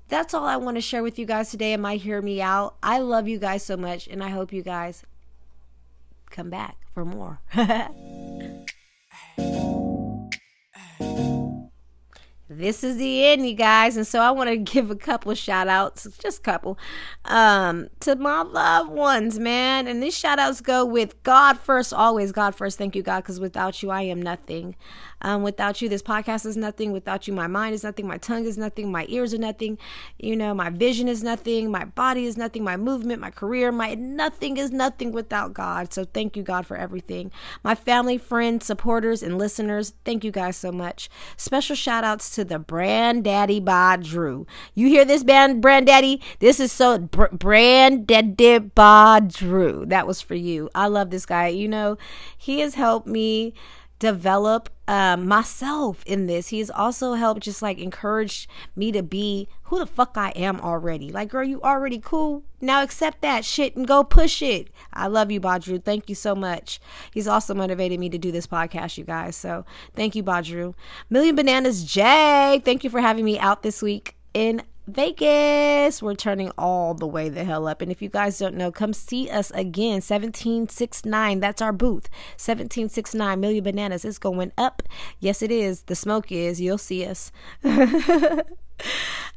That's 0.09 0.35
all 0.35 0.45
I 0.45 0.57
want 0.57 0.77
to 0.77 0.81
share 0.81 1.03
with 1.03 1.19
you 1.19 1.27
guys 1.27 1.51
today. 1.51 1.73
Am 1.73 1.85
I 1.85 1.97
hear 1.97 2.23
me 2.23 2.41
out? 2.41 2.77
I 2.83 2.99
love 2.99 3.27
you 3.27 3.39
guys 3.39 3.65
so 3.65 3.77
much, 3.77 4.07
and 4.07 4.23
I 4.23 4.29
hope 4.29 4.53
you 4.53 4.63
guys 4.63 5.03
come 6.31 6.51
back 6.51 6.77
for 6.93 7.05
more. 7.05 7.41
this 12.49 12.85
is 12.85 12.97
the 12.99 13.25
end, 13.27 13.47
you 13.47 13.55
guys. 13.55 13.97
And 13.97 14.07
so 14.07 14.21
I 14.21 14.31
want 14.31 14.51
to 14.51 14.57
give 14.73 14.91
a 14.91 14.97
couple 14.97 15.35
shout 15.35 15.69
outs, 15.69 16.07
just 16.19 16.39
a 16.41 16.43
couple, 16.43 16.79
um, 17.25 17.89
to 18.01 18.17
my 18.17 18.43
loved 18.43 18.91
ones, 18.91 19.39
man. 19.39 19.87
And 19.87 20.03
these 20.03 20.17
shout 20.17 20.39
outs 20.39 20.61
go 20.61 20.85
with 20.85 21.21
God 21.23 21.59
first, 21.59 21.93
always 21.93 22.33
God 22.33 22.55
first. 22.55 22.77
Thank 22.79 22.95
you, 22.95 23.03
God, 23.03 23.21
because 23.21 23.41
without 23.41 23.83
you, 23.83 23.91
I 23.91 24.03
am 24.03 24.21
nothing. 24.21 24.77
Um, 25.25 25.43
without 25.43 25.81
you, 25.81 25.89
this 25.89 26.03
podcast 26.03 26.45
is 26.45 26.55
nothing. 26.55 26.93
Without 26.93 27.27
you, 27.27 27.33
my 27.33 27.47
mind 27.47 27.75
is 27.75 27.83
nothing. 27.83 28.07
My 28.07 28.19
tongue 28.19 28.45
is 28.45 28.59
nothing. 28.59 28.93
My 28.93 29.07
ears 29.09 29.33
are 29.33 29.39
nothing. 29.39 29.79
You 30.19 30.37
know, 30.37 30.53
my 30.53 30.69
vision 30.69 31.09
is 31.09 31.23
nothing. 31.23 31.71
My 31.71 31.87
body 31.87 32.27
is 32.27 32.37
nothing. 32.37 32.63
My 32.63 32.77
movement, 32.77 33.23
my 33.23 33.31
career, 33.31 33.73
my 33.73 33.95
nothing 33.95 34.59
is 34.59 34.71
nothing 34.71 35.13
without 35.13 35.55
God. 35.55 35.95
So 35.95 36.05
thank 36.05 36.37
you, 36.37 36.43
God, 36.43 36.67
for 36.67 36.77
everything. 36.77 37.33
My 37.63 37.75
family, 37.75 38.19
friends, 38.19 38.67
supporters, 38.67 39.23
and 39.23 39.39
listeners, 39.39 39.95
thank 40.05 40.25
you 40.25 40.31
guys 40.31 40.59
so 40.59 40.71
much. 40.71 41.09
Special 41.39 41.75
shout 41.75 42.05
outs 42.05 42.35
to 42.35 42.45
the 42.45 42.59
Brand 42.59 43.25
Daddy 43.25 43.63
Badru. 43.63 44.47
You 44.75 44.89
hear 44.89 45.07
this 45.07 45.25
band, 45.25 45.63
Brand 45.63 45.87
Daddy? 45.87 46.21
This 46.41 46.61
is 46.61 46.71
so 46.71 46.99
br- 46.99 47.33
Brand 47.33 48.07
Daddy 48.07 48.59
Badru. 48.59 49.89
That 49.89 50.07
was 50.07 50.21
for 50.21 50.35
you. 50.35 50.69
I 50.75 50.89
love 50.89 51.09
this 51.09 51.25
guy. 51.25 51.49
You 51.49 51.69
know, 51.69 51.97
he 52.37 52.61
has 52.61 52.75
helped 52.75 53.07
me 53.07 53.55
develop 53.99 54.69
um, 54.87 55.27
myself 55.27 56.03
in 56.07 56.27
this. 56.27 56.49
He's 56.49 56.71
also 56.71 57.15
helped 57.15 57.43
just 57.43 57.63
like 57.63 57.79
encourage 57.79 58.49
me 58.77 58.93
to 58.93 59.03
be 59.03 59.49
who 59.65 59.79
the 59.79 59.87
fuck 59.87 60.17
I 60.17 60.31
am 60.31 60.61
already. 60.61 61.11
Like, 61.11 61.31
girl, 61.31 61.45
you 61.45 61.61
already 61.63 61.99
cool. 61.99 62.43
Now 62.61 62.83
accept 62.83 63.23
that 63.23 63.45
shit 63.45 63.77
and 63.77 63.87
go 63.87 64.05
push 64.05 64.43
it. 64.43 64.69
I 64.93 65.07
love 65.07 65.31
you, 65.31 65.41
Badru. 65.41 65.83
Thank 65.83 66.09
you 66.09 66.15
so 66.15 66.35
much. 66.35 66.81
He's 67.13 67.29
also 67.29 67.55
motivated 67.55 67.99
me 67.99 68.09
to 68.11 68.19
do 68.19 68.31
this 68.33 68.47
podcast, 68.47 68.99
you 68.99 69.05
guys. 69.05 69.37
So 69.37 69.65
thank 69.95 70.15
you, 70.15 70.23
Badru. 70.23 70.75
Million 71.09 71.35
Bananas 71.37 71.85
Jay. 71.85 72.61
Thank 72.65 72.85
you 72.85 72.91
for 72.91 73.01
having 73.01 73.25
me 73.25 73.39
out 73.39 73.63
this 73.63 73.81
week 73.81 74.17
in 74.35 74.63
Vegas. 74.87 76.03
We're 76.03 76.15
turning 76.15 76.51
all 76.59 76.95
the 76.95 77.07
way 77.07 77.29
the 77.29 77.45
hell 77.45 77.67
up. 77.67 77.81
And 77.81 77.91
if 77.91 78.03
you 78.03 78.09
guys 78.09 78.39
don't 78.39 78.57
know, 78.57 78.71
come 78.71 78.93
see 78.93 79.31
us 79.31 79.51
again. 79.53 80.03
1769. 80.03 81.41
That's 81.41 81.63
our 81.63 81.73
booth. 81.73 82.09
1769 82.37 83.41
Million 83.41 83.65
Bananas. 83.65 84.05
It's 84.05 84.19
going 84.19 84.53
up. 84.59 84.83
Yes, 85.21 85.43
it 85.43 85.51
is. 85.51 85.83
The 85.83 85.95
smoke 85.95 86.31
is. 86.31 86.61
You'll 86.61 86.79
see 86.79 87.07
us. 87.07 87.33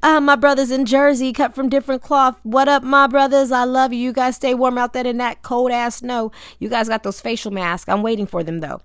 Uh, 0.03 0.19
my 0.19 0.35
brothers 0.35 0.69
in 0.69 0.85
Jersey, 0.85 1.33
cut 1.33 1.55
from 1.55 1.69
different 1.69 2.03
cloth. 2.03 2.39
What 2.43 2.67
up, 2.67 2.83
my 2.83 3.07
brothers? 3.07 3.51
I 3.51 3.63
love 3.63 3.91
you. 3.93 3.99
You 3.99 4.13
guys 4.13 4.35
stay 4.35 4.53
warm 4.53 4.77
out 4.77 4.93
there 4.93 5.07
in 5.07 5.17
that 5.17 5.41
cold 5.41 5.71
ass 5.71 5.97
snow. 5.97 6.31
You 6.59 6.69
guys 6.69 6.87
got 6.87 7.01
those 7.01 7.19
facial 7.19 7.51
masks. 7.51 7.89
I'm 7.89 8.03
waiting 8.03 8.27
for 8.27 8.43
them 8.43 8.59
though. 8.59 8.81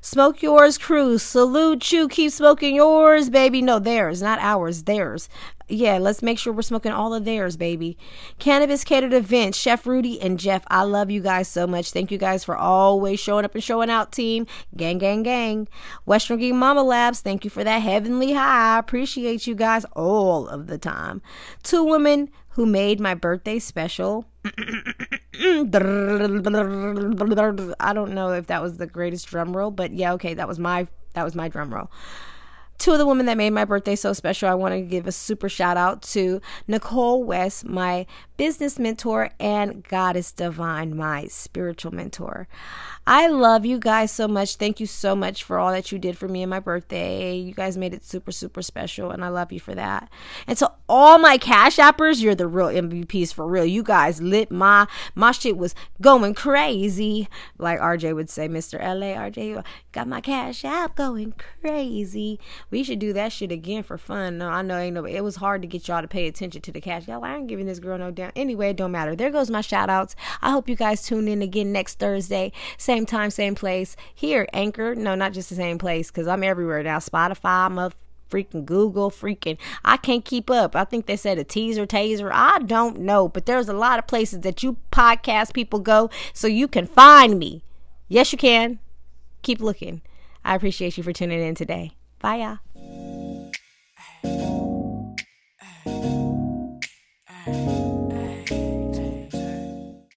Smoke 0.00 0.42
yours, 0.42 0.76
crew. 0.76 1.18
Salute 1.18 1.92
you. 1.92 2.08
Keep 2.08 2.32
smoking 2.32 2.74
yours, 2.74 3.30
baby. 3.30 3.62
No, 3.62 3.78
theirs, 3.78 4.20
not 4.20 4.40
ours. 4.40 4.84
Theirs 4.84 5.28
yeah, 5.68 5.98
let's 5.98 6.22
make 6.22 6.38
sure 6.38 6.52
we're 6.52 6.62
smoking 6.62 6.92
all 6.92 7.12
of 7.12 7.24
theirs, 7.24 7.56
baby. 7.56 7.98
Cannabis 8.38 8.84
catered 8.84 9.12
events, 9.12 9.58
Chef 9.58 9.84
Rudy 9.86 10.20
and 10.20 10.38
Jeff. 10.38 10.64
I 10.68 10.82
love 10.84 11.10
you 11.10 11.20
guys 11.20 11.48
so 11.48 11.66
much. 11.66 11.90
Thank 11.90 12.12
you 12.12 12.18
guys 12.18 12.44
for 12.44 12.56
always 12.56 13.18
showing 13.18 13.44
up 13.44 13.54
and 13.54 13.64
showing 13.64 13.90
out, 13.90 14.12
team. 14.12 14.46
Gang, 14.76 14.98
gang, 14.98 15.24
gang. 15.24 15.66
Western 16.04 16.38
Geek 16.38 16.54
Mama 16.54 16.84
Labs, 16.84 17.20
thank 17.20 17.42
you 17.44 17.50
for 17.50 17.64
that 17.64 17.78
heavenly 17.78 18.32
high. 18.32 18.76
I 18.76 18.78
appreciate 18.78 19.48
you 19.48 19.56
guys 19.56 19.84
all 19.96 20.46
of 20.46 20.68
the 20.68 20.78
time. 20.78 21.20
Two 21.64 21.82
women 21.82 22.30
who 22.50 22.64
made 22.64 23.00
my 23.00 23.14
birthday 23.14 23.58
special. 23.58 24.24
I 24.44 24.52
don't 27.92 28.14
know 28.14 28.32
if 28.32 28.46
that 28.46 28.62
was 28.62 28.76
the 28.76 28.86
greatest 28.86 29.26
drum 29.26 29.56
roll, 29.56 29.72
but 29.72 29.92
yeah, 29.92 30.12
okay, 30.12 30.34
that 30.34 30.46
was 30.46 30.58
my 30.60 30.86
that 31.14 31.24
was 31.24 31.34
my 31.34 31.48
drum 31.48 31.74
roll 31.74 31.90
two 32.78 32.92
of 32.92 32.98
the 32.98 33.06
women 33.06 33.26
that 33.26 33.36
made 33.36 33.50
my 33.50 33.64
birthday 33.64 33.96
so 33.96 34.12
special, 34.12 34.48
I 34.48 34.54
want 34.54 34.74
to 34.74 34.80
give 34.80 35.06
a 35.06 35.12
super 35.12 35.48
shout 35.48 35.76
out 35.76 36.02
to 36.02 36.40
Nicole 36.68 37.24
West, 37.24 37.64
my 37.64 38.06
business 38.36 38.78
mentor, 38.78 39.30
and 39.40 39.82
Goddess 39.86 40.32
Divine, 40.32 40.96
my 40.96 41.26
spiritual 41.26 41.92
mentor. 41.92 42.48
I 43.08 43.28
love 43.28 43.64
you 43.64 43.78
guys 43.78 44.10
so 44.10 44.26
much. 44.26 44.56
Thank 44.56 44.80
you 44.80 44.86
so 44.86 45.14
much 45.14 45.44
for 45.44 45.58
all 45.58 45.70
that 45.70 45.92
you 45.92 45.98
did 45.98 46.18
for 46.18 46.26
me 46.26 46.42
and 46.42 46.50
my 46.50 46.58
birthday. 46.58 47.36
You 47.36 47.54
guys 47.54 47.76
made 47.76 47.94
it 47.94 48.04
super, 48.04 48.32
super 48.32 48.62
special, 48.62 49.12
and 49.12 49.24
I 49.24 49.28
love 49.28 49.52
you 49.52 49.60
for 49.60 49.76
that. 49.76 50.10
And 50.48 50.58
to 50.58 50.72
all 50.88 51.18
my 51.18 51.38
cash 51.38 51.78
appers, 51.78 52.20
you're 52.20 52.34
the 52.34 52.48
real 52.48 52.66
MVPs 52.66 53.32
for 53.32 53.46
real. 53.46 53.64
You 53.64 53.84
guys 53.84 54.20
lit 54.20 54.50
my 54.50 54.88
my 55.14 55.30
shit 55.30 55.56
was 55.56 55.74
going 56.00 56.34
crazy. 56.34 57.28
Like 57.58 57.78
RJ 57.78 58.14
would 58.16 58.28
say, 58.28 58.48
Mr. 58.48 58.80
LA, 58.80 59.14
RJ 59.14 59.64
got 59.92 60.08
my 60.08 60.20
cash 60.20 60.64
app 60.64 60.96
going 60.96 61.32
crazy. 61.60 62.40
We 62.70 62.82
should 62.82 62.98
do 62.98 63.12
that 63.12 63.32
shit 63.32 63.52
again 63.52 63.84
for 63.84 63.98
fun. 63.98 64.38
No, 64.38 64.48
I 64.48 64.62
know 64.62 64.78
ain't 64.78 64.94
no 64.94 65.04
it 65.06 65.20
was 65.20 65.36
hard 65.36 65.62
to 65.62 65.68
get 65.68 65.86
y'all 65.86 66.02
to 66.02 66.08
pay 66.08 66.26
attention 66.26 66.60
to 66.62 66.72
the 66.72 66.80
cash. 66.80 67.06
Y'all, 67.06 67.24
I 67.24 67.36
ain't 67.36 67.46
giving 67.46 67.66
this 67.66 67.78
girl 67.78 67.98
no 67.98 68.10
damn 68.10 68.25
anyway, 68.34 68.70
it 68.70 68.76
don't 68.76 68.92
matter. 68.92 69.14
There 69.14 69.30
goes 69.30 69.50
my 69.50 69.60
shout 69.60 69.88
outs. 69.88 70.16
I 70.42 70.50
hope 70.50 70.68
you 70.68 70.76
guys 70.76 71.02
tune 71.02 71.28
in 71.28 71.40
again 71.40 71.72
next 71.72 71.98
Thursday. 71.98 72.52
Same 72.76 72.96
same 72.96 73.04
time, 73.04 73.30
same 73.30 73.54
place. 73.54 73.94
Here, 74.14 74.48
Anchor. 74.54 74.94
No, 74.94 75.14
not 75.14 75.34
just 75.34 75.50
the 75.50 75.54
same 75.54 75.76
place 75.76 76.10
because 76.10 76.26
I'm 76.26 76.42
everywhere 76.42 76.82
now. 76.82 76.98
Spotify, 76.98 77.70
mother 77.70 77.94
freaking 78.30 78.64
Google, 78.64 79.10
freaking 79.10 79.58
I 79.84 79.98
can't 79.98 80.24
keep 80.24 80.50
up. 80.50 80.74
I 80.74 80.84
think 80.84 81.04
they 81.04 81.16
said 81.16 81.38
a 81.38 81.44
teaser, 81.44 81.86
taser. 81.86 82.30
I 82.32 82.60
don't 82.60 83.00
know, 83.00 83.28
but 83.28 83.44
there's 83.44 83.68
a 83.68 83.74
lot 83.74 83.98
of 83.98 84.06
places 84.06 84.40
that 84.40 84.62
you 84.62 84.78
podcast 84.90 85.52
people 85.52 85.78
go 85.78 86.08
so 86.32 86.46
you 86.46 86.66
can 86.68 86.86
find 86.86 87.38
me. 87.38 87.62
Yes, 88.08 88.32
you 88.32 88.38
can. 88.38 88.78
Keep 89.42 89.60
looking. 89.60 90.00
I 90.42 90.54
appreciate 90.54 90.96
you 90.96 91.02
for 91.02 91.12
tuning 91.12 91.42
in 91.42 91.54
today. 91.54 91.92
Bye, 92.18 92.58
y'all. 94.24 94.55